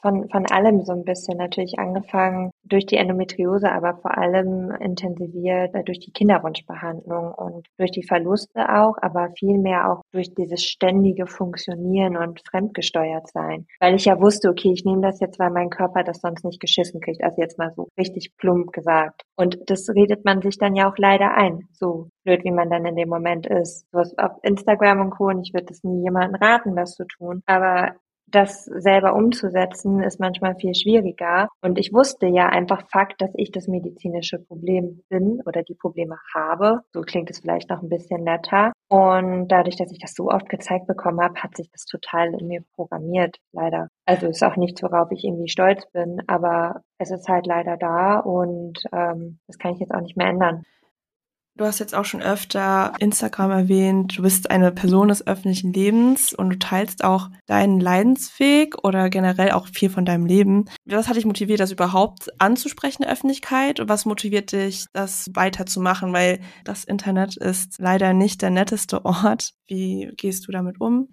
von, 0.00 0.28
von 0.30 0.46
allem 0.46 0.84
so 0.84 0.92
ein 0.92 1.04
bisschen. 1.04 1.36
Natürlich 1.36 1.78
angefangen 1.78 2.50
durch 2.64 2.86
die 2.86 2.96
Endometriose, 2.96 3.70
aber 3.70 3.98
vor 3.98 4.16
allem 4.16 4.70
intensiviert 4.80 5.74
durch 5.86 6.00
die 6.00 6.12
Kinderwunschbehandlung 6.12 7.32
und 7.34 7.66
durch 7.76 7.90
die 7.90 8.02
Verluste 8.02 8.74
auch, 8.74 8.96
aber 9.02 9.30
vielmehr 9.38 9.90
auch 9.90 10.00
durch 10.12 10.32
dieses 10.34 10.62
ständige 10.62 11.26
Funktionieren 11.26 12.16
und 12.16 12.40
fremdgesteuert 12.48 13.28
sein. 13.28 13.66
Weil 13.80 13.94
ich 13.96 14.06
ja 14.06 14.18
wusste, 14.18 14.48
okay, 14.48 14.72
ich 14.72 14.86
nehme 14.86 15.02
das 15.02 15.20
jetzt, 15.20 15.38
weil 15.38 15.50
mein 15.50 15.68
Körper 15.68 16.04
das 16.04 16.20
sonst 16.20 16.44
nicht 16.44 16.60
geschissen 16.60 17.02
kriegt. 17.02 17.22
Also 17.22 17.42
jetzt 17.42 17.58
mal 17.58 17.72
so 17.76 17.88
richtig 17.98 18.34
plump 18.38 18.72
gesagt. 18.72 19.22
Und 19.36 19.58
das 19.68 19.88
redet 19.88 20.24
man 20.24 20.42
sich 20.42 20.58
dann 20.58 20.76
ja 20.76 20.88
auch 20.88 20.96
leider 20.96 21.34
ein, 21.34 21.68
so 21.72 22.08
blöd, 22.24 22.44
wie 22.44 22.52
man 22.52 22.70
dann 22.70 22.86
in 22.86 22.96
dem 22.96 23.08
Moment 23.08 23.46
ist. 23.46 23.86
So 23.90 23.98
auf 24.16 24.32
Instagram 24.42 25.00
und 25.00 25.10
Co. 25.10 25.26
Und 25.26 25.42
ich 25.42 25.52
würde 25.52 25.72
es 25.72 25.82
nie 25.82 26.02
jemandem 26.02 26.40
raten, 26.40 26.76
das 26.76 26.94
zu 26.94 27.04
tun. 27.06 27.42
Aber 27.46 27.96
das 28.34 28.64
selber 28.64 29.14
umzusetzen, 29.14 30.02
ist 30.02 30.20
manchmal 30.20 30.54
viel 30.56 30.74
schwieriger. 30.74 31.48
Und 31.62 31.78
ich 31.78 31.92
wusste 31.92 32.26
ja 32.26 32.48
einfach 32.48 32.88
Fakt, 32.90 33.20
dass 33.20 33.30
ich 33.34 33.50
das 33.50 33.68
medizinische 33.68 34.38
Problem 34.38 35.02
bin 35.08 35.40
oder 35.46 35.62
die 35.62 35.74
Probleme 35.74 36.18
habe. 36.34 36.80
So 36.92 37.02
klingt 37.02 37.30
es 37.30 37.40
vielleicht 37.40 37.70
noch 37.70 37.82
ein 37.82 37.88
bisschen 37.88 38.24
netter. 38.24 38.72
Und 38.88 39.48
dadurch, 39.48 39.76
dass 39.76 39.90
ich 39.90 39.98
das 39.98 40.14
so 40.14 40.28
oft 40.28 40.48
gezeigt 40.48 40.86
bekommen 40.86 41.20
habe, 41.20 41.42
hat 41.42 41.56
sich 41.56 41.70
das 41.70 41.84
total 41.84 42.34
in 42.34 42.48
mir 42.48 42.62
programmiert, 42.74 43.36
leider. 43.52 43.88
Also 44.06 44.26
ist 44.28 44.44
auch 44.44 44.56
nichts, 44.56 44.82
worauf 44.82 45.10
ich 45.10 45.24
irgendwie 45.24 45.48
stolz 45.48 45.86
bin, 45.92 46.20
aber 46.26 46.82
es 46.98 47.10
ist 47.10 47.28
halt 47.28 47.46
leider 47.46 47.76
da 47.76 48.18
und 48.18 48.78
ähm, 48.92 49.38
das 49.46 49.58
kann 49.58 49.72
ich 49.72 49.80
jetzt 49.80 49.94
auch 49.94 50.00
nicht 50.00 50.16
mehr 50.16 50.28
ändern. 50.28 50.62
Du 51.56 51.64
hast 51.64 51.78
jetzt 51.78 51.94
auch 51.94 52.04
schon 52.04 52.20
öfter 52.20 52.94
Instagram 52.98 53.52
erwähnt. 53.52 54.18
Du 54.18 54.22
bist 54.22 54.50
eine 54.50 54.72
Person 54.72 55.06
des 55.06 55.24
öffentlichen 55.24 55.72
Lebens 55.72 56.34
und 56.34 56.50
du 56.50 56.58
teilst 56.58 57.04
auch 57.04 57.30
deinen 57.46 57.78
Leidensweg 57.78 58.74
oder 58.82 59.08
generell 59.08 59.52
auch 59.52 59.68
viel 59.68 59.88
von 59.88 60.04
deinem 60.04 60.26
Leben. 60.26 60.64
Was 60.84 61.06
hat 61.06 61.14
dich 61.14 61.26
motiviert, 61.26 61.60
das 61.60 61.70
überhaupt 61.70 62.28
anzusprechen 62.40 63.02
der 63.02 63.12
Öffentlichkeit? 63.12 63.78
Und 63.78 63.88
was 63.88 64.04
motiviert 64.04 64.50
dich, 64.50 64.86
das 64.92 65.30
weiterzumachen? 65.32 66.12
Weil 66.12 66.40
das 66.64 66.82
Internet 66.82 67.36
ist 67.36 67.78
leider 67.78 68.14
nicht 68.14 68.42
der 68.42 68.50
netteste 68.50 69.04
Ort. 69.04 69.52
Wie 69.68 70.12
gehst 70.16 70.48
du 70.48 70.52
damit 70.52 70.80
um? 70.80 71.08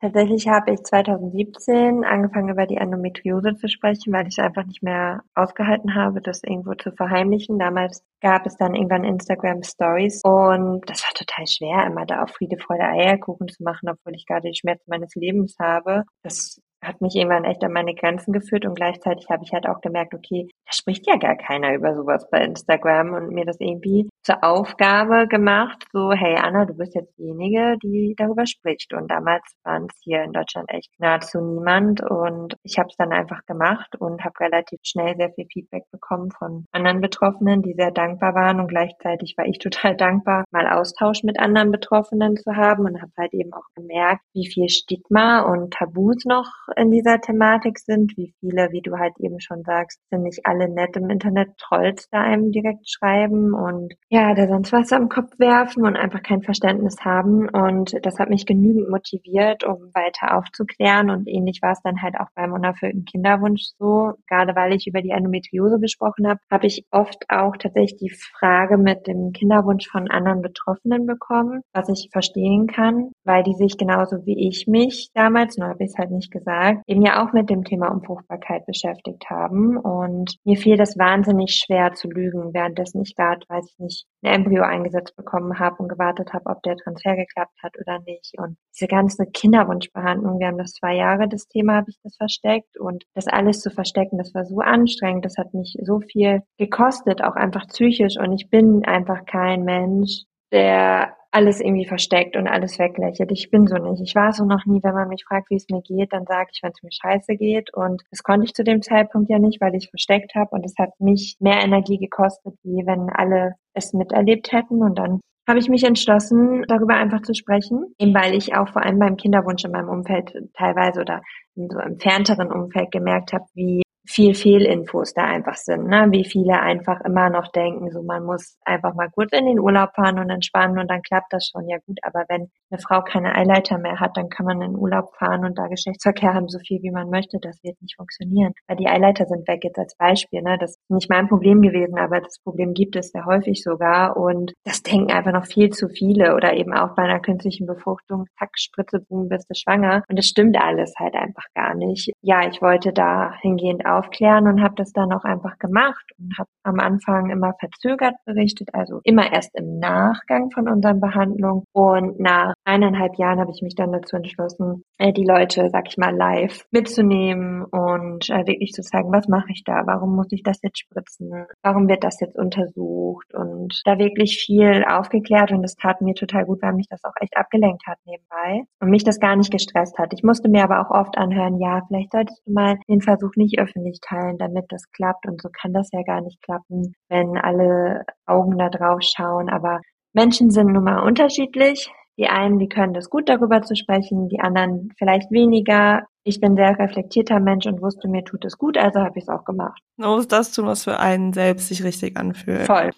Tatsächlich 0.00 0.48
habe 0.48 0.72
ich 0.72 0.82
2017 0.82 2.04
angefangen, 2.06 2.48
über 2.48 2.66
die 2.66 2.78
Endometriose 2.78 3.54
zu 3.56 3.68
sprechen, 3.68 4.14
weil 4.14 4.26
ich 4.26 4.38
es 4.38 4.42
einfach 4.42 4.64
nicht 4.64 4.82
mehr 4.82 5.22
ausgehalten 5.34 5.94
habe, 5.94 6.22
das 6.22 6.42
irgendwo 6.42 6.72
zu 6.74 6.90
verheimlichen. 6.92 7.58
Damals 7.58 8.02
gab 8.22 8.46
es 8.46 8.56
dann 8.56 8.74
irgendwann 8.74 9.04
Instagram 9.04 9.62
Stories 9.62 10.22
und 10.24 10.88
das 10.88 11.02
war 11.02 11.12
total 11.14 11.46
schwer, 11.46 11.86
immer 11.86 12.06
da 12.06 12.22
auf 12.22 12.30
Friede, 12.30 12.56
Freude, 12.56 12.84
Eierkuchen 12.84 13.48
zu 13.48 13.62
machen, 13.62 13.90
obwohl 13.90 14.14
ich 14.14 14.24
gerade 14.24 14.48
die 14.48 14.56
Schmerzen 14.56 14.88
meines 14.88 15.14
Lebens 15.16 15.56
habe. 15.60 16.04
Das 16.22 16.62
hat 16.82 17.00
mich 17.00 17.14
irgendwann 17.14 17.44
echt 17.44 17.62
an 17.64 17.72
meine 17.72 17.94
Grenzen 17.94 18.32
geführt 18.32 18.64
und 18.64 18.74
gleichzeitig 18.74 19.28
habe 19.30 19.42
ich 19.44 19.52
halt 19.52 19.68
auch 19.68 19.80
gemerkt, 19.80 20.14
okay, 20.14 20.48
da 20.66 20.72
spricht 20.72 21.06
ja 21.06 21.16
gar 21.16 21.36
keiner 21.36 21.74
über 21.74 21.94
sowas 21.94 22.28
bei 22.30 22.42
Instagram 22.44 23.12
und 23.12 23.30
mir 23.30 23.44
das 23.44 23.58
irgendwie 23.60 24.08
zur 24.22 24.44
Aufgabe 24.44 25.26
gemacht, 25.28 25.86
so, 25.92 26.12
hey 26.12 26.36
Anna, 26.36 26.66
du 26.66 26.74
bist 26.74 26.94
jetzt 26.94 27.16
diejenige, 27.18 27.76
die 27.82 28.14
darüber 28.16 28.46
spricht. 28.46 28.92
Und 28.92 29.10
damals 29.10 29.42
waren 29.64 29.86
es 29.90 29.98
hier 30.02 30.22
in 30.22 30.32
Deutschland 30.32 30.70
echt 30.70 30.90
nahezu 30.98 31.40
niemand. 31.40 32.02
Und 32.02 32.54
ich 32.62 32.78
habe 32.78 32.88
es 32.88 32.96
dann 32.96 33.12
einfach 33.12 33.44
gemacht 33.46 33.96
und 33.98 34.22
habe 34.22 34.38
relativ 34.40 34.78
schnell 34.82 35.16
sehr 35.16 35.30
viel 35.32 35.46
Feedback 35.50 35.84
bekommen 35.90 36.30
von 36.30 36.66
anderen 36.72 37.00
Betroffenen, 37.00 37.62
die 37.62 37.74
sehr 37.74 37.90
dankbar 37.90 38.34
waren. 38.34 38.60
Und 38.60 38.68
gleichzeitig 38.68 39.34
war 39.36 39.46
ich 39.46 39.58
total 39.60 39.96
dankbar, 39.96 40.44
mal 40.50 40.68
Austausch 40.68 41.22
mit 41.22 41.40
anderen 41.40 41.70
Betroffenen 41.70 42.36
zu 42.36 42.56
haben. 42.56 42.84
Und 42.84 43.00
habe 43.00 43.12
halt 43.16 43.32
eben 43.32 43.52
auch 43.52 43.66
gemerkt, 43.74 44.22
wie 44.34 44.46
viel 44.46 44.68
Stigma 44.68 45.40
und 45.40 45.72
Tabus 45.72 46.24
noch 46.26 46.50
in 46.80 46.90
dieser 46.90 47.20
Thematik 47.20 47.78
sind, 47.78 48.16
wie 48.16 48.34
viele, 48.40 48.72
wie 48.72 48.80
du 48.80 48.98
halt 48.98 49.12
eben 49.18 49.40
schon 49.40 49.62
sagst, 49.64 50.00
sind 50.10 50.22
nicht 50.22 50.40
alle 50.44 50.68
nett 50.68 50.96
im 50.96 51.10
Internet 51.10 51.56
Trolls 51.58 52.08
da 52.10 52.22
einem 52.22 52.50
direkt 52.50 52.90
schreiben 52.90 53.52
und 53.52 53.94
ja, 54.08 54.34
da 54.34 54.48
sonst 54.48 54.72
was 54.72 54.92
am 54.92 55.08
Kopf 55.08 55.38
werfen 55.38 55.84
und 55.84 55.96
einfach 55.96 56.22
kein 56.22 56.42
Verständnis 56.42 56.96
haben. 57.04 57.48
Und 57.48 57.94
das 58.02 58.18
hat 58.18 58.30
mich 58.30 58.46
genügend 58.46 58.88
motiviert, 58.88 59.64
um 59.64 59.90
weiter 59.94 60.36
aufzuklären. 60.36 61.10
Und 61.10 61.28
ähnlich 61.28 61.60
war 61.62 61.72
es 61.72 61.82
dann 61.82 62.02
halt 62.02 62.14
auch 62.18 62.28
beim 62.34 62.52
unerfüllten 62.52 63.04
Kinderwunsch 63.04 63.72
so. 63.78 64.12
Gerade 64.26 64.56
weil 64.56 64.72
ich 64.72 64.86
über 64.86 65.02
die 65.02 65.10
Endometriose 65.10 65.78
gesprochen 65.78 66.26
habe, 66.26 66.40
habe 66.50 66.66
ich 66.66 66.84
oft 66.90 67.24
auch 67.28 67.56
tatsächlich 67.56 67.98
die 67.98 68.10
Frage 68.10 68.78
mit 68.78 69.06
dem 69.06 69.32
Kinderwunsch 69.32 69.88
von 69.88 70.10
anderen 70.10 70.42
Betroffenen 70.42 71.06
bekommen, 71.06 71.62
was 71.72 71.88
ich 71.88 72.08
verstehen 72.12 72.66
kann, 72.66 73.10
weil 73.24 73.42
die 73.42 73.54
sich 73.54 73.76
genauso 73.76 74.24
wie 74.24 74.48
ich 74.48 74.66
mich 74.66 75.10
damals, 75.14 75.56
nur 75.56 75.68
habe 75.68 75.84
ich 75.84 75.90
es 75.90 75.98
halt 75.98 76.10
nicht 76.10 76.30
gesagt, 76.30 76.69
gesagt, 76.70 76.88
eben 76.88 77.02
ja 77.02 77.22
auch 77.22 77.32
mit 77.32 77.50
dem 77.50 77.64
Thema 77.64 77.88
Unfruchtbarkeit 77.88 78.66
beschäftigt 78.66 79.28
haben. 79.28 79.76
Und 79.76 80.36
mir 80.44 80.56
fiel 80.56 80.76
das 80.76 80.98
wahnsinnig 80.98 81.54
schwer 81.54 81.92
zu 81.94 82.08
lügen, 82.08 82.52
währenddessen 82.54 83.02
ich 83.02 83.14
gerade, 83.14 83.40
weiß 83.48 83.66
ich 83.70 83.78
nicht, 83.78 84.06
ein 84.22 84.34
Embryo 84.34 84.62
eingesetzt 84.62 85.16
bekommen 85.16 85.58
habe 85.58 85.76
und 85.78 85.88
gewartet 85.88 86.32
habe, 86.32 86.46
ob 86.46 86.62
der 86.62 86.76
Transfer 86.76 87.16
geklappt 87.16 87.56
hat 87.62 87.74
oder 87.80 87.98
nicht. 88.06 88.34
Und 88.38 88.56
diese 88.74 88.88
ganze 88.88 89.26
Kinderwunschbehandlung, 89.26 90.38
wir 90.38 90.48
haben 90.48 90.58
das 90.58 90.72
zwei 90.72 90.94
Jahre, 90.94 91.28
das 91.28 91.46
Thema 91.46 91.76
habe 91.76 91.90
ich 91.90 91.98
das 92.02 92.16
versteckt. 92.16 92.78
Und 92.78 93.04
das 93.14 93.26
alles 93.26 93.60
zu 93.60 93.70
verstecken, 93.70 94.18
das 94.18 94.34
war 94.34 94.44
so 94.44 94.58
anstrengend, 94.60 95.24
das 95.24 95.36
hat 95.36 95.54
mich 95.54 95.76
so 95.82 96.00
viel 96.00 96.42
gekostet, 96.58 97.22
auch 97.22 97.36
einfach 97.36 97.66
psychisch. 97.68 98.16
Und 98.18 98.32
ich 98.32 98.50
bin 98.50 98.84
einfach 98.84 99.24
kein 99.24 99.64
Mensch, 99.64 100.24
der 100.52 101.14
alles 101.32 101.60
irgendwie 101.60 101.86
versteckt 101.86 102.36
und 102.36 102.48
alles 102.48 102.78
weglächelt. 102.78 103.30
Ich 103.30 103.50
bin 103.50 103.66
so 103.66 103.76
nicht. 103.76 104.02
Ich 104.02 104.14
war 104.14 104.32
so 104.32 104.44
noch 104.44 104.66
nie, 104.66 104.80
wenn 104.82 104.94
man 104.94 105.08
mich 105.08 105.24
fragt, 105.24 105.50
wie 105.50 105.56
es 105.56 105.66
mir 105.70 105.82
geht, 105.82 106.12
dann 106.12 106.26
sage 106.26 106.50
ich, 106.52 106.62
wenn 106.62 106.72
es 106.72 106.82
mir 106.82 106.90
scheiße 106.90 107.36
geht. 107.36 107.72
Und 107.72 108.02
das 108.10 108.22
konnte 108.22 108.46
ich 108.46 108.54
zu 108.54 108.64
dem 108.64 108.82
Zeitpunkt 108.82 109.30
ja 109.30 109.38
nicht, 109.38 109.60
weil 109.60 109.74
ich 109.74 109.90
versteckt 109.90 110.34
habe. 110.34 110.50
Und 110.50 110.64
es 110.66 110.74
hat 110.78 110.90
mich 110.98 111.36
mehr 111.40 111.62
Energie 111.62 111.98
gekostet, 111.98 112.54
wie 112.62 112.84
wenn 112.86 113.10
alle 113.10 113.54
es 113.74 113.92
miterlebt 113.92 114.50
hätten. 114.52 114.82
Und 114.82 114.98
dann 114.98 115.20
habe 115.48 115.58
ich 115.58 115.68
mich 115.68 115.84
entschlossen, 115.84 116.64
darüber 116.68 116.94
einfach 116.94 117.22
zu 117.22 117.34
sprechen, 117.34 117.94
eben 117.98 118.14
weil 118.14 118.34
ich 118.34 118.54
auch 118.56 118.68
vor 118.68 118.82
allem 118.84 118.98
beim 118.98 119.16
Kinderwunsch 119.16 119.64
in 119.64 119.72
meinem 119.72 119.88
Umfeld 119.88 120.32
teilweise 120.54 121.00
oder 121.00 121.22
in 121.56 121.68
so 121.68 121.78
entfernteren 121.78 122.52
Umfeld 122.52 122.90
gemerkt 122.92 123.32
habe, 123.32 123.44
wie 123.54 123.82
viel 124.06 124.34
Fehlinfos 124.34 125.12
da 125.14 125.24
einfach 125.24 125.56
sind, 125.56 125.86
ne? 125.86 126.08
wie 126.10 126.24
viele 126.24 126.60
einfach 126.60 127.00
immer 127.02 127.30
noch 127.30 127.48
denken, 127.48 127.90
so 127.90 128.02
man 128.02 128.24
muss 128.24 128.56
einfach 128.64 128.94
mal 128.94 129.08
kurz 129.10 129.32
in 129.32 129.46
den 129.46 129.60
Urlaub 129.60 129.94
fahren 129.94 130.18
und 130.18 130.30
entspannen 130.30 130.78
und 130.78 130.90
dann 130.90 131.02
klappt 131.02 131.32
das 131.32 131.50
schon 131.52 131.68
ja 131.68 131.78
gut. 131.86 131.98
Aber 132.02 132.24
wenn 132.28 132.50
eine 132.70 132.80
Frau 132.80 133.02
keine 133.02 133.34
Eileiter 133.34 133.78
mehr 133.78 134.00
hat, 134.00 134.16
dann 134.16 134.28
kann 134.28 134.46
man 134.46 134.60
in 134.62 134.72
den 134.72 134.76
Urlaub 134.76 135.14
fahren 135.18 135.44
und 135.44 135.58
da 135.58 135.66
Geschlechtsverkehr 135.66 136.34
haben, 136.34 136.48
so 136.48 136.58
viel 136.58 136.82
wie 136.82 136.90
man 136.90 137.10
möchte. 137.10 137.38
Das 137.40 137.62
wird 137.62 137.80
nicht 137.82 137.96
funktionieren, 137.96 138.52
weil 138.66 138.76
die 138.76 138.88
Eileiter 138.88 139.26
sind 139.26 139.46
weg 139.48 139.64
jetzt 139.64 139.78
als 139.78 139.96
Beispiel. 139.96 140.42
Ne? 140.42 140.56
Das 140.58 140.70
ist 140.70 140.90
nicht 140.90 141.10
mein 141.10 141.28
Problem 141.28 141.62
gewesen, 141.62 141.98
aber 141.98 142.20
das 142.20 142.38
Problem 142.42 142.74
gibt 142.74 142.96
es 142.96 143.10
sehr 143.10 143.26
häufig 143.26 143.62
sogar 143.62 144.16
und 144.16 144.52
das 144.64 144.82
denken 144.82 145.12
einfach 145.12 145.32
noch 145.32 145.46
viel 145.46 145.70
zu 145.70 145.88
viele 145.88 146.34
oder 146.34 146.54
eben 146.54 146.72
auch 146.72 146.94
bei 146.94 147.02
einer 147.02 147.20
künstlichen 147.20 147.66
Befruchtung, 147.66 148.26
zack, 148.38 148.50
Spritze, 148.56 149.00
boom, 149.08 149.28
bist 149.28 149.48
du 149.50 149.54
schwanger 149.54 150.02
und 150.08 150.18
das 150.18 150.26
stimmt 150.26 150.60
alles 150.60 150.94
halt 150.98 151.14
einfach 151.14 151.44
gar 151.54 151.74
nicht. 151.74 152.12
Ja, 152.22 152.48
ich 152.48 152.62
wollte 152.62 152.92
da 152.92 153.34
hingehend 153.40 153.84
aufklären 153.96 154.46
und 154.46 154.62
habe 154.62 154.74
das 154.76 154.92
dann 154.92 155.12
auch 155.12 155.24
einfach 155.24 155.58
gemacht 155.58 156.04
und 156.18 156.36
habe 156.38 156.48
am 156.62 156.80
Anfang 156.80 157.30
immer 157.30 157.54
verzögert 157.58 158.14
berichtet, 158.24 158.70
also 158.72 159.00
immer 159.04 159.32
erst 159.32 159.54
im 159.54 159.78
Nachgang 159.78 160.50
von 160.50 160.68
unseren 160.68 161.00
Behandlungen. 161.00 161.64
Und 161.72 162.20
nach 162.20 162.54
eineinhalb 162.64 163.16
Jahren 163.18 163.40
habe 163.40 163.50
ich 163.54 163.62
mich 163.62 163.74
dann 163.74 163.92
dazu 163.92 164.16
entschlossen, 164.16 164.82
äh, 164.98 165.12
die 165.12 165.24
Leute, 165.24 165.68
sag 165.70 165.88
ich 165.88 165.96
mal, 165.96 166.14
live 166.14 166.64
mitzunehmen 166.70 167.64
und 167.64 168.28
äh, 168.30 168.46
wirklich 168.46 168.72
zu 168.72 168.82
zeigen, 168.82 169.12
was 169.12 169.28
mache 169.28 169.50
ich 169.50 169.64
da, 169.64 169.82
warum 169.86 170.14
muss 170.14 170.28
ich 170.30 170.42
das 170.42 170.58
jetzt 170.62 170.78
spritzen, 170.78 171.46
warum 171.62 171.88
wird 171.88 172.04
das 172.04 172.20
jetzt 172.20 172.36
untersucht 172.36 173.34
und 173.34 173.80
da 173.84 173.98
wirklich 173.98 174.42
viel 174.44 174.84
aufgeklärt 174.88 175.52
und 175.52 175.64
es 175.64 175.76
tat 175.76 176.00
mir 176.00 176.14
total 176.14 176.44
gut, 176.44 176.62
weil 176.62 176.74
mich 176.74 176.88
das 176.88 177.02
auch 177.04 177.14
echt 177.20 177.36
abgelenkt 177.36 177.86
hat 177.86 177.98
nebenbei 178.04 178.64
und 178.80 178.90
mich 178.90 179.04
das 179.04 179.20
gar 179.20 179.36
nicht 179.36 179.50
gestresst 179.50 179.98
hat. 179.98 180.12
Ich 180.12 180.22
musste 180.22 180.48
mir 180.48 180.64
aber 180.64 180.80
auch 180.80 180.90
oft 180.90 181.16
anhören, 181.18 181.58
ja, 181.58 181.82
vielleicht 181.86 182.12
solltest 182.12 182.42
du 182.46 182.52
mal 182.52 182.78
den 182.88 183.00
Versuch 183.00 183.34
nicht 183.36 183.58
öffentlich 183.80 183.90
nicht 183.90 184.02
teilen, 184.02 184.38
damit 184.38 184.66
das 184.68 184.90
klappt. 184.92 185.26
Und 185.26 185.40
so 185.40 185.48
kann 185.50 185.72
das 185.72 185.88
ja 185.92 186.02
gar 186.02 186.20
nicht 186.20 186.42
klappen, 186.42 186.94
wenn 187.08 187.36
alle 187.36 188.04
Augen 188.26 188.58
da 188.58 188.68
drauf 188.68 189.00
schauen. 189.02 189.48
Aber 189.48 189.80
Menschen 190.12 190.50
sind 190.50 190.72
nun 190.72 190.84
mal 190.84 191.00
unterschiedlich. 191.00 191.90
Die 192.18 192.26
einen, 192.26 192.58
die 192.58 192.68
können 192.68 192.92
das 192.92 193.08
gut 193.08 193.28
darüber 193.28 193.62
zu 193.62 193.74
sprechen, 193.74 194.28
die 194.28 194.40
anderen 194.40 194.92
vielleicht 194.98 195.30
weniger. 195.30 196.02
Ich 196.22 196.40
bin 196.40 196.54
sehr 196.54 196.78
reflektierter 196.78 197.40
Mensch 197.40 197.66
und 197.66 197.80
wusste, 197.80 198.08
mir 198.08 198.24
tut 198.24 198.44
es 198.44 198.58
gut, 198.58 198.76
also 198.76 199.00
habe 199.00 199.18
ich 199.18 199.24
es 199.24 199.28
auch 199.30 199.44
gemacht. 199.44 199.80
Man 199.96 200.10
muss 200.10 200.28
das 200.28 200.52
tun, 200.52 200.66
was 200.66 200.84
für 200.84 200.98
einen 200.98 201.32
selbst 201.32 201.68
sich 201.68 201.82
richtig 201.82 202.18
anfühlt. 202.18 202.66
Voll. 202.66 202.90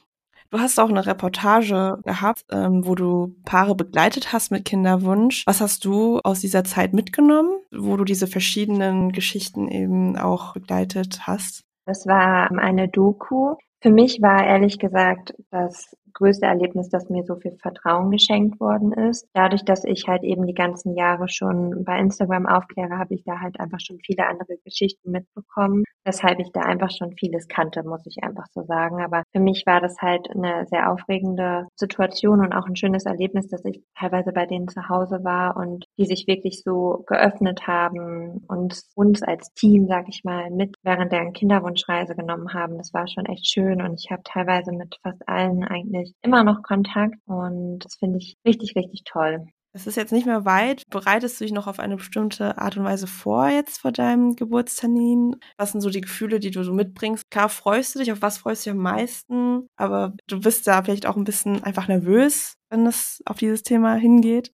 Du 0.53 0.61
hast 0.61 0.79
auch 0.79 0.91
eine 0.91 1.07
Reportage 1.07 1.97
gehabt, 2.05 2.45
ähm, 2.53 2.87
wo 2.87 2.95
du 2.95 3.35
Paare 3.47 3.75
begleitet 3.75 4.35
hast 4.35 4.51
mit 4.51 4.67
Kinderwunsch. 4.67 5.45
Was 5.47 5.63
hast 5.63 5.87
du 5.87 6.21
aus 6.25 6.41
dieser 6.41 6.63
Zeit 6.63 6.93
mitgenommen, 6.93 7.57
wo 7.75 7.97
du 7.97 8.05
diese 8.05 8.27
verschiedenen 8.27 9.13
Geschichten 9.13 9.69
eben 9.69 10.19
auch 10.19 10.53
begleitet 10.53 11.27
hast? 11.27 11.65
Das 11.87 12.07
war 12.07 12.51
eine 12.51 12.89
Doku. 12.89 13.55
Für 13.81 13.91
mich 13.91 14.21
war 14.21 14.45
ehrlich 14.45 14.79
gesagt 14.79 15.33
das 15.51 15.97
größte 16.15 16.47
Erlebnis, 16.47 16.89
dass 16.89 17.09
mir 17.09 17.25
so 17.25 17.37
viel 17.37 17.57
Vertrauen 17.61 18.11
geschenkt 18.11 18.61
worden 18.61 18.93
ist. 18.93 19.29
Dadurch, 19.35 19.65
dass 19.65 19.85
ich 19.85 20.07
halt 20.09 20.23
eben 20.23 20.47
die 20.47 20.55
ganzen 20.55 20.95
Jahre 20.97 21.29
schon 21.29 21.85
bei 21.85 21.99
Instagram 21.99 22.47
aufkläre, 22.47 22.99
habe 22.99 23.15
ich 23.15 23.25
da 23.25 23.41
halt 23.41 23.59
einfach 23.61 23.81
schon 23.81 23.99
viele 24.05 24.27
andere 24.27 24.57
Geschichten 24.65 25.11
mitbekommen, 25.11 25.85
weshalb 26.05 26.41
ich 26.41 26.51
da 26.53 26.61
einfach 26.61 26.91
schon 26.91 27.13
vieles 27.13 27.49
kannte, 27.49 27.83
muss 27.83 28.07
ich 28.07 28.23
einfach 28.23 28.47
so 28.53 28.63
sagen. 28.63 29.03
Aber 29.03 29.23
für 29.33 29.41
mich 29.41 29.65
war 29.67 29.81
das 29.81 29.97
halt 30.01 30.29
eine 30.31 30.67
sehr 30.67 30.91
aufregende 30.91 31.67
Situation 31.77 32.41
und 32.41 32.53
auch 32.53 32.67
ein 32.67 32.77
schönes 32.77 33.05
Erlebnis, 33.05 33.49
dass 33.49 33.65
ich 33.65 33.83
teilweise 33.99 34.33
bei 34.33 34.47
denen 34.47 34.69
zu 34.69 34.89
Hause 34.89 35.25
war 35.25 35.57
und 35.57 35.85
die 35.99 36.07
sich 36.07 36.27
wirklich 36.27 36.63
so 36.63 37.05
geöffnet 37.07 37.67
haben 37.67 38.45
und 38.49 38.81
uns 38.95 39.23
als 39.23 39.53
Team, 39.55 39.87
sag 39.87 40.09
ich 40.09 40.23
mal, 40.25 40.51
mit 40.51 40.75
während 40.83 41.13
der 41.13 41.31
Kinderwunschreise 41.33 42.15
genommen 42.15 42.53
haben. 42.53 42.79
Das 42.79 42.93
war 42.93 43.07
schon 43.07 43.27
echt 43.27 43.47
schön 43.47 43.83
und 43.83 44.01
ich 44.03 44.11
habe 44.11 44.23
teilweise 44.25 44.73
mit 44.73 44.99
fast 45.03 45.29
allen 45.29 45.65
eigentlich 45.65 46.02
ich 46.03 46.15
immer 46.23 46.45
noch 46.45 46.63
Kontakt 46.63 47.17
und 47.27 47.81
das 47.81 47.97
finde 47.97 48.19
ich 48.19 48.37
richtig, 48.47 48.75
richtig 48.77 49.03
toll. 49.05 49.47
Es 49.75 49.87
ist 49.87 49.97
jetzt 49.97 50.13
nicht 50.13 50.27
mehr 50.27 50.45
weit. 50.45 50.83
Bereitest 50.91 51.41
du 51.41 51.45
dich 51.45 51.53
noch 51.53 51.67
auf 51.67 51.79
eine 51.79 51.97
bestimmte 51.97 52.59
Art 52.59 52.77
und 52.77 52.85
Weise 52.85 53.07
vor 53.07 53.49
jetzt 53.49 53.81
vor 53.81 53.91
deinem 53.91 54.37
Geburtstermin? 54.37 55.37
Was 55.57 55.73
sind 55.73 55.81
so 55.81 55.89
die 55.89 56.03
Gefühle, 56.03 56.41
die 56.41 56.51
du 56.51 56.63
so 56.63 56.75
mitbringst? 56.75 57.31
Klar 57.31 57.49
freust 57.49 57.95
du 57.95 58.01
dich, 58.01 58.13
auf 58.13 58.21
was 58.21 58.37
freust 58.37 58.67
du 58.67 58.71
dich 58.71 58.77
am 58.77 58.83
meisten? 58.83 59.67
Aber 59.77 60.13
du 60.27 60.41
bist 60.41 60.67
da 60.67 60.83
vielleicht 60.83 61.07
auch 61.07 61.17
ein 61.17 61.25
bisschen 61.25 61.63
einfach 61.65 61.89
nervös, 61.89 62.57
wenn 62.69 62.87
es 62.87 63.23
auf 63.25 63.39
dieses 63.39 63.63
Thema 63.63 63.95
hingeht. 63.95 64.53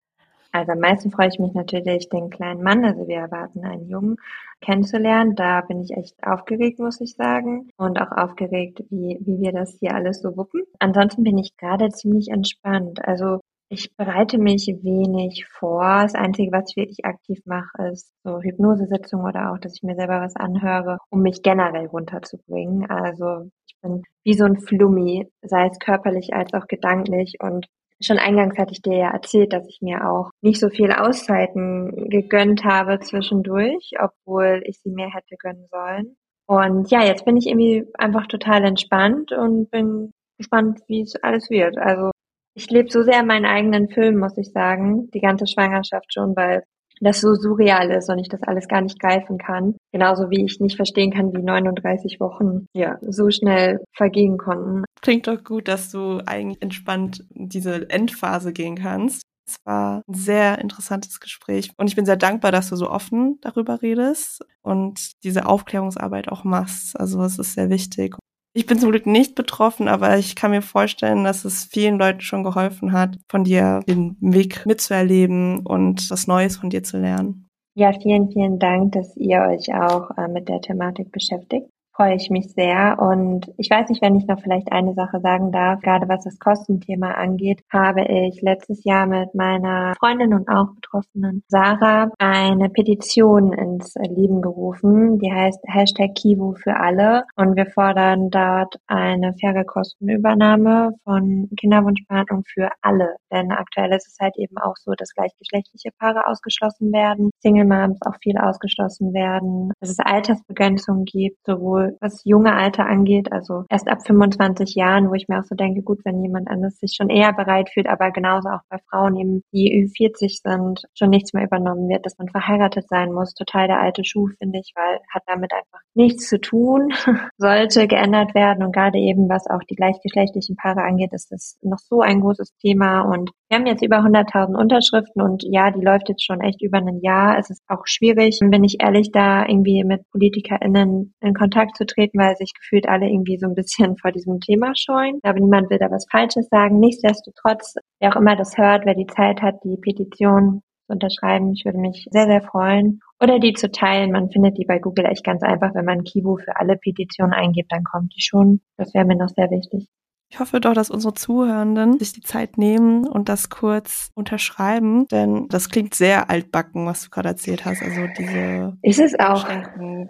Also 0.53 0.73
am 0.73 0.79
meisten 0.79 1.11
freue 1.11 1.29
ich 1.29 1.39
mich 1.39 1.53
natürlich, 1.53 2.09
den 2.09 2.31
kleinen 2.31 2.63
Mann, 2.63 2.85
also 2.85 3.07
wir 3.07 3.19
erwarten 3.19 3.65
einen 3.65 3.89
Jungen, 3.89 4.17
kennenzulernen. 4.61 5.35
Da 5.35 5.61
bin 5.61 5.83
ich 5.83 5.93
echt 5.93 6.15
aufgeregt, 6.23 6.79
muss 6.79 7.01
ich 7.01 7.15
sagen. 7.15 7.71
Und 7.77 8.01
auch 8.01 8.13
aufgeregt, 8.13 8.83
wie, 8.91 9.19
wie 9.21 9.41
wir 9.41 9.53
das 9.53 9.77
hier 9.79 9.95
alles 9.95 10.21
so 10.21 10.37
wuppen. 10.37 10.63
Ansonsten 10.79 11.23
bin 11.23 11.39
ich 11.39 11.57
gerade 11.57 11.91
ziemlich 11.91 12.29
entspannt. 12.29 13.01
Also 13.07 13.41
ich 13.71 13.95
bereite 13.97 14.39
mich 14.39 14.67
wenig 14.83 15.47
vor. 15.47 16.01
Das 16.03 16.15
Einzige, 16.15 16.53
was 16.53 16.71
ich 16.71 16.77
wirklich 16.77 17.05
aktiv 17.05 17.41
mache, 17.45 17.91
ist 17.93 18.11
so 18.25 18.41
Hypnosesitzung 18.41 19.25
oder 19.25 19.53
auch, 19.53 19.59
dass 19.59 19.75
ich 19.75 19.83
mir 19.83 19.95
selber 19.95 20.21
was 20.23 20.37
anhöre, 20.37 20.99
um 21.11 21.21
mich 21.21 21.43
generell 21.43 21.87
runterzubringen. 21.87 22.91
Also 22.91 23.51
ich 23.67 23.77
bin 23.83 24.03
wie 24.25 24.35
so 24.35 24.45
ein 24.45 24.59
Flummi, 24.59 25.31
sei 25.43 25.67
es 25.67 25.79
körperlich 25.79 26.33
als 26.33 26.55
auch 26.55 26.67
gedanklich 26.67 27.37
und 27.41 27.67
Schon 28.01 28.19
eingangs 28.19 28.57
hatte 28.59 28.73
ich 28.73 28.83
dir 28.83 28.97
ja 28.97 29.11
erzählt, 29.11 29.53
dass 29.53 29.67
ich 29.69 29.81
mir 29.83 30.09
auch 30.09 30.31
nicht 30.41 30.61
so 30.61 30.69
viel 30.69 30.93
Auszeiten 30.93 32.09
gegönnt 32.09 32.65
habe 32.65 33.01
zwischendurch, 33.01 33.93
obwohl 33.99 34.63
ich 34.65 34.79
sie 34.81 34.91
mir 34.91 35.09
hätte 35.13 35.37
gönnen 35.37 35.67
sollen. 35.67 36.17
Und 36.47 36.91
ja, 36.91 37.05
jetzt 37.05 37.25
bin 37.25 37.37
ich 37.37 37.47
irgendwie 37.47 37.87
einfach 37.99 38.27
total 38.27 38.65
entspannt 38.65 39.33
und 39.33 39.71
bin 39.71 40.13
gespannt, 40.39 40.81
wie 40.87 41.03
es 41.03 41.17
alles 41.23 41.51
wird. 41.51 41.77
Also 41.77 42.11
ich 42.55 42.71
lebe 42.71 42.91
so 42.91 43.03
sehr 43.03 43.23
meinen 43.23 43.45
eigenen 43.45 43.89
Film, 43.89 44.19
muss 44.19 44.39
ich 44.39 44.51
sagen, 44.53 45.11
die 45.11 45.21
ganze 45.21 45.47
Schwangerschaft 45.47 46.13
schon, 46.13 46.35
weil 46.37 46.65
das 47.01 47.21
so 47.21 47.35
surreal 47.35 47.91
ist 47.91 48.09
und 48.11 48.19
ich 48.19 48.29
das 48.29 48.43
alles 48.43 48.69
gar 48.69 48.81
nicht 48.81 49.01
greifen 49.01 49.39
kann. 49.39 49.77
Genauso 49.93 50.31
wie 50.31 50.45
ich 50.45 50.61
nicht 50.61 50.77
verstehen 50.77 51.13
kann, 51.13 51.33
wie 51.33 51.43
39 51.43 52.21
Wochen 52.21 52.67
ja 52.75 52.99
so 53.03 53.31
schnell 53.31 53.81
vergehen 53.95 54.39
konnten. 54.39 54.85
Klingt 55.01 55.27
doch 55.27 55.43
gut, 55.43 55.69
dass 55.69 55.91
du 55.91 56.21
eigentlich 56.27 56.61
entspannt 56.63 57.25
diese 57.31 57.89
Endphase 57.91 58.53
gehen 58.53 58.77
kannst. 58.77 59.23
Es 59.47 59.57
war 59.65 60.03
ein 60.07 60.15
sehr 60.15 60.59
interessantes 60.59 61.21
Gespräch 61.21 61.71
und 61.79 61.89
ich 61.89 61.97
bin 61.97 62.05
sehr 62.05 62.17
dankbar, 62.17 62.53
dass 62.53 62.69
du 62.69 62.77
so 62.77 62.91
offen 62.91 63.39
darüber 63.41 63.81
redest 63.81 64.45
und 64.61 65.13
diese 65.25 65.47
Aufklärungsarbeit 65.47 66.29
auch 66.29 66.45
machst. 66.45 66.99
Also 67.01 67.23
es 67.23 67.39
ist 67.39 67.55
sehr 67.55 67.71
wichtig. 67.71 68.15
Ich 68.55 68.67
bin 68.67 68.79
zum 68.79 68.91
Glück 68.91 69.07
nicht 69.07 69.35
betroffen, 69.35 69.89
aber 69.89 70.19
ich 70.19 70.35
kann 70.35 70.51
mir 70.51 70.63
vorstellen, 70.63 71.25
dass 71.25 71.45
es 71.45 71.65
vielen 71.65 71.99
Leuten 71.99 72.21
schon 72.21 72.45
geholfen 72.45 72.93
hat, 72.93 73.17
von 73.29 73.45
dir 73.45 73.81
den 73.87 74.17
Weg 74.21 74.67
mitzuerleben 74.67 75.61
und 75.67 76.11
was 76.11 76.27
Neues 76.27 76.57
von 76.57 76.71
dir 76.71 76.83
zu 76.83 76.99
lernen. 76.99 77.49
Ja, 77.75 77.93
vielen, 77.93 78.31
vielen 78.33 78.59
Dank, 78.59 78.93
dass 78.93 79.17
ihr 79.17 79.41
euch 79.41 79.73
auch 79.73 80.11
äh, 80.17 80.27
mit 80.29 80.49
der 80.49 80.61
Thematik 80.61 81.13
beschäftigt 81.13 81.69
freue 81.99 82.15
ich 82.15 82.31
mich 82.31 82.53
sehr. 82.53 82.97
Und 83.01 83.53
ich 83.57 83.69
weiß 83.69 83.89
nicht, 83.89 84.01
wenn 84.03 84.15
ich 84.15 84.27
noch 84.27 84.41
vielleicht 84.41 84.71
eine 84.71 84.95
Sache 84.95 85.19
sagen 85.21 85.51
darf, 85.51 85.81
gerade 85.81 86.09
was 86.09 86.23
das 86.23 86.39
Kostenthema 86.39 87.11
angeht, 87.13 87.65
habe 87.73 88.03
ich 88.03 88.41
letztes 88.41 88.85
Jahr 88.85 89.07
mit 89.07 89.35
meiner 89.35 89.95
Freundin 89.99 90.33
und 90.33 90.49
auch 90.49 90.69
Betroffenen 90.77 91.43
Sarah 91.49 92.11
eine 92.19 92.71
Petition 92.71 93.53
ins 93.53 93.95
Leben 93.97 94.43
gerufen. 94.43 95.19
Die 95.19 95.33
heißt 95.33 95.59
Hashtag 95.67 96.15
Kivu 96.15 96.55
für 96.55 96.77
alle. 96.77 97.25
Und 97.35 97.57
wir 97.57 97.67
fordern 97.67 98.31
dort 98.31 98.77
eine 98.87 99.35
faire 99.35 99.65
Kostenübernahme 99.65 100.93
von 101.03 101.49
Kinderwunschbehandlung 101.59 102.45
für 102.47 102.71
alle. 102.81 103.17
Denn 103.33 103.51
aktuell 103.51 103.93
ist 103.93 104.07
es 104.07 104.19
halt 104.21 104.37
eben 104.37 104.57
auch 104.59 104.77
so, 104.77 104.93
dass 104.93 105.15
gleichgeschlechtliche 105.15 105.91
Paare 105.99 106.29
ausgeschlossen 106.29 106.93
werden, 106.93 107.31
Single 107.41 107.67
Moms 107.67 107.99
auch 108.03 108.17
viel 108.23 108.39
ausgeschlossen 108.39 109.13
werden, 109.13 109.73
dass 109.81 109.91
es 109.91 109.99
Altersbegrenzungen 109.99 111.05
gibt, 111.05 111.39
sowohl 111.45 111.88
was 112.01 112.23
junge 112.25 112.55
Alter 112.55 112.87
angeht, 112.87 113.33
also 113.33 113.65
erst 113.69 113.89
ab 113.89 114.07
25 114.07 114.75
Jahren, 114.75 115.11
wo 115.11 115.15
ich 115.15 115.29
mir 115.29 115.39
auch 115.41 115.45
so 115.45 115.55
denke, 115.55 115.83
gut, 115.83 116.01
wenn 116.05 116.23
jemand 116.23 116.49
anders 116.49 116.79
sich 116.79 116.95
schon 116.97 117.11
eher 117.11 117.33
bereit 117.33 117.71
fühlt, 117.71 117.89
aber 117.89 118.11
genauso 118.11 118.49
auch 118.49 118.63
bei 118.69 118.79
Frauen 118.91 119.17
eben, 119.17 119.43
die 119.53 119.73
Ü40 119.73 120.41
sind, 120.43 120.83
schon 120.95 121.11
nichts 121.11 121.33
mehr 121.33 121.45
übernommen 121.45 121.89
wird, 121.89 122.05
dass 122.07 122.19
man 122.19 122.29
verheiratet 122.29 122.89
sein 122.89 123.13
muss. 123.13 123.35
Total 123.35 123.67
der 123.67 123.81
alte 123.81 124.05
Schuh, 124.05 124.29
finde 124.39 124.59
ich, 124.59 124.73
weil 124.75 125.01
hat 125.13 125.23
damit 125.27 125.53
einfach 125.53 125.81
nichts 125.95 126.29
zu 126.29 126.41
tun, 126.41 126.93
sollte 127.39 127.87
geändert 127.87 128.35
werden 128.35 128.65
und 128.65 128.73
gerade 128.73 128.99
eben, 128.99 129.29
was 129.29 129.49
auch 129.49 129.63
die 129.69 129.77
gleichgeschlechtlichen 129.77 130.57
Paare 130.57 130.83
angeht, 130.83 131.13
ist 131.13 131.31
das 131.33 131.59
noch 131.63 131.79
so 131.79 132.01
ein 132.01 132.21
großes 132.21 132.57
Thema 132.61 133.03
und 133.03 133.31
wir 133.49 133.57
haben 133.57 133.67
jetzt 133.67 133.83
über 133.83 134.01
100.000 134.01 134.55
Unterschriften 134.61 135.23
und 135.23 135.43
ja, 135.43 135.71
die 135.71 135.81
läuft 135.81 136.11
jetzt 136.11 136.25
schon 136.25 136.43
echt 136.43 136.61
über 136.61 136.79
ein 136.79 137.01
Jahr. 137.01 137.39
Es 137.39 137.49
ist 137.49 137.63
auch 137.67 137.87
schwierig, 137.87 138.39
bin 138.43 138.63
ich 138.63 138.83
ehrlich, 138.83 139.11
da 139.11 139.47
irgendwie 139.47 139.85
mit 139.85 140.03
PolitikerInnen 140.11 141.15
in 141.21 141.35
Kontakt 141.35 141.78
zu 141.79 141.87
treten, 141.87 142.19
weil 142.19 142.37
sich 142.37 142.53
gefühlt 142.53 142.89
alle 142.89 143.09
irgendwie 143.09 143.39
so 143.39 143.47
ein 143.47 143.55
bisschen 143.55 143.97
vor 143.97 144.13
diesem 144.13 144.41
Thema 144.41 144.73
scheuen. 144.77 145.21
Aber 145.23 145.39
niemand 145.39 145.71
will 145.71 145.79
da 145.79 145.91
was 145.91 146.07
Falsches 146.11 146.49
sagen. 146.49 146.81
Nichtsdestotrotz, 146.81 147.77
wer 148.01 148.13
auch 148.13 148.21
immer 148.21 148.37
das 148.37 148.59
hört, 148.59 148.85
wer 148.85 148.95
die 148.95 149.07
Zeit 149.07 149.41
hat, 149.41 149.63
die 149.65 149.77
Petition 149.81 150.63
zu 150.87 150.93
unterschreiben, 150.93 151.53
ich 151.53 151.65
würde 151.65 151.79
mich 151.79 152.07
sehr, 152.11 152.27
sehr 152.27 152.43
freuen. 152.43 153.01
Oder 153.21 153.39
die 153.39 153.53
zu 153.53 153.71
teilen. 153.71 154.13
Man 154.13 154.31
findet 154.31 154.59
die 154.59 154.65
bei 154.65 154.79
Google 154.79 155.07
echt 155.07 155.25
ganz 155.25 155.43
einfach. 155.43 155.75
Wenn 155.75 155.85
man 155.85 156.05
Kivu 156.05 156.37
für 156.37 156.57
alle 156.57 156.77
Petitionen 156.77 157.33
eingibt, 157.33 157.73
dann 157.73 157.85
kommt 157.85 158.15
die 158.17 158.23
schon. 158.23 158.61
Das 158.77 158.95
wäre 158.95 159.05
mir 159.05 159.17
noch 159.17 159.29
sehr 159.29 159.51
wichtig. 159.51 159.89
Ich 160.31 160.41
hoffe 160.41 160.61
doch, 160.61 160.75
dass 160.75 160.91
unsere 160.91 161.15
Zuhörenden 161.15 161.99
sich 161.99 162.13
die 162.13 162.21
Zeit 162.21 162.59
nehmen 162.59 163.07
und 163.07 163.29
das 163.29 163.49
kurz 163.49 164.11
unterschreiben, 164.15 165.07
denn 165.09 165.49
das 165.49 165.71
klingt 165.71 165.95
sehr 165.95 166.31
altbacken, 166.31 166.87
was 166.87 167.03
du 167.05 167.11
gerade 167.11 167.29
erzählt 167.29 167.65
hast. 167.65 167.83
Also 167.83 168.07
diese 168.19 168.77
ist 168.83 169.01
es 169.01 169.19
auch 169.19 169.47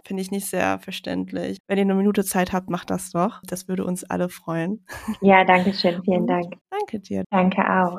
finde 0.04 0.22
ich 0.22 0.30
nicht 0.30 0.46
sehr 0.46 0.78
verständlich. 0.80 1.58
Wenn 1.68 1.78
ihr 1.78 1.82
eine 1.82 1.94
Minute 1.94 2.24
Zeit 2.24 2.52
habt, 2.52 2.70
macht 2.70 2.90
das 2.90 3.10
doch. 3.10 3.40
Das 3.46 3.68
würde 3.68 3.84
uns 3.84 4.04
alle 4.04 4.28
freuen. 4.28 4.84
Ja, 5.20 5.44
danke 5.44 5.72
schön. 5.72 6.02
Vielen 6.02 6.26
Dank. 6.26 6.54
Danke 6.70 7.00
dir. 7.00 7.24
Danke 7.30 7.62
auch. 7.62 7.98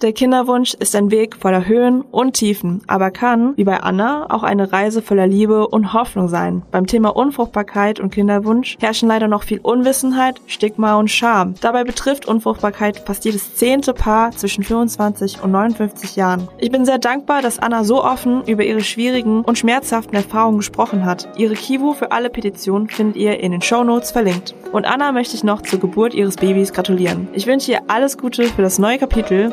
Der 0.00 0.12
Kinderwunsch 0.12 0.74
ist 0.74 0.94
ein 0.94 1.10
Weg 1.10 1.34
voller 1.34 1.66
Höhen 1.66 2.02
und 2.02 2.34
Tiefen, 2.34 2.82
aber 2.86 3.10
kann, 3.10 3.56
wie 3.56 3.64
bei 3.64 3.80
Anna, 3.80 4.30
auch 4.30 4.44
eine 4.44 4.72
Reise 4.72 5.02
voller 5.02 5.26
Liebe 5.26 5.66
und 5.66 5.92
Hoffnung 5.92 6.28
sein. 6.28 6.62
Beim 6.70 6.86
Thema 6.86 7.16
Unfruchtbarkeit 7.16 7.98
und 7.98 8.14
Kinderwunsch 8.14 8.76
herrschen 8.78 9.08
leider 9.08 9.26
noch 9.26 9.42
viel 9.42 9.58
Unwissenheit, 9.60 10.40
Stigma 10.46 10.94
und 10.94 11.10
Scham. 11.10 11.54
Dabei 11.60 11.82
betrifft 11.82 12.26
Unfruchtbarkeit 12.28 13.02
fast 13.06 13.24
jedes 13.24 13.56
zehnte 13.56 13.92
Paar 13.92 14.30
zwischen 14.30 14.62
25 14.62 15.42
und 15.42 15.50
59 15.50 16.14
Jahren. 16.14 16.46
Ich 16.58 16.70
bin 16.70 16.84
sehr 16.84 16.98
dankbar, 16.98 17.42
dass 17.42 17.58
Anna 17.58 17.82
so 17.82 18.04
offen 18.04 18.44
über 18.46 18.62
ihre 18.62 18.82
schwierigen 18.82 19.40
und 19.40 19.58
schmerzhaften 19.58 20.14
Erfahrungen 20.14 20.58
gesprochen 20.58 21.04
hat. 21.04 21.28
Ihre 21.36 21.54
Kivu 21.54 21.92
für 21.94 22.12
alle 22.12 22.30
Petitionen 22.30 22.88
findet 22.88 23.16
ihr 23.16 23.40
in 23.40 23.50
den 23.50 23.62
Show 23.62 23.82
Notes 23.82 24.12
verlinkt. 24.12 24.54
Und 24.70 24.84
Anna 24.84 25.10
möchte 25.10 25.34
ich 25.34 25.42
noch 25.42 25.62
zur 25.62 25.80
Geburt 25.80 26.14
ihres 26.14 26.36
Babys 26.36 26.72
gratulieren. 26.72 27.26
Ich 27.32 27.48
wünsche 27.48 27.72
ihr 27.72 27.80
alles 27.88 28.16
Gute 28.16 28.44
für 28.44 28.62
das 28.62 28.78
neue 28.78 28.98
Kapitel. 28.98 29.52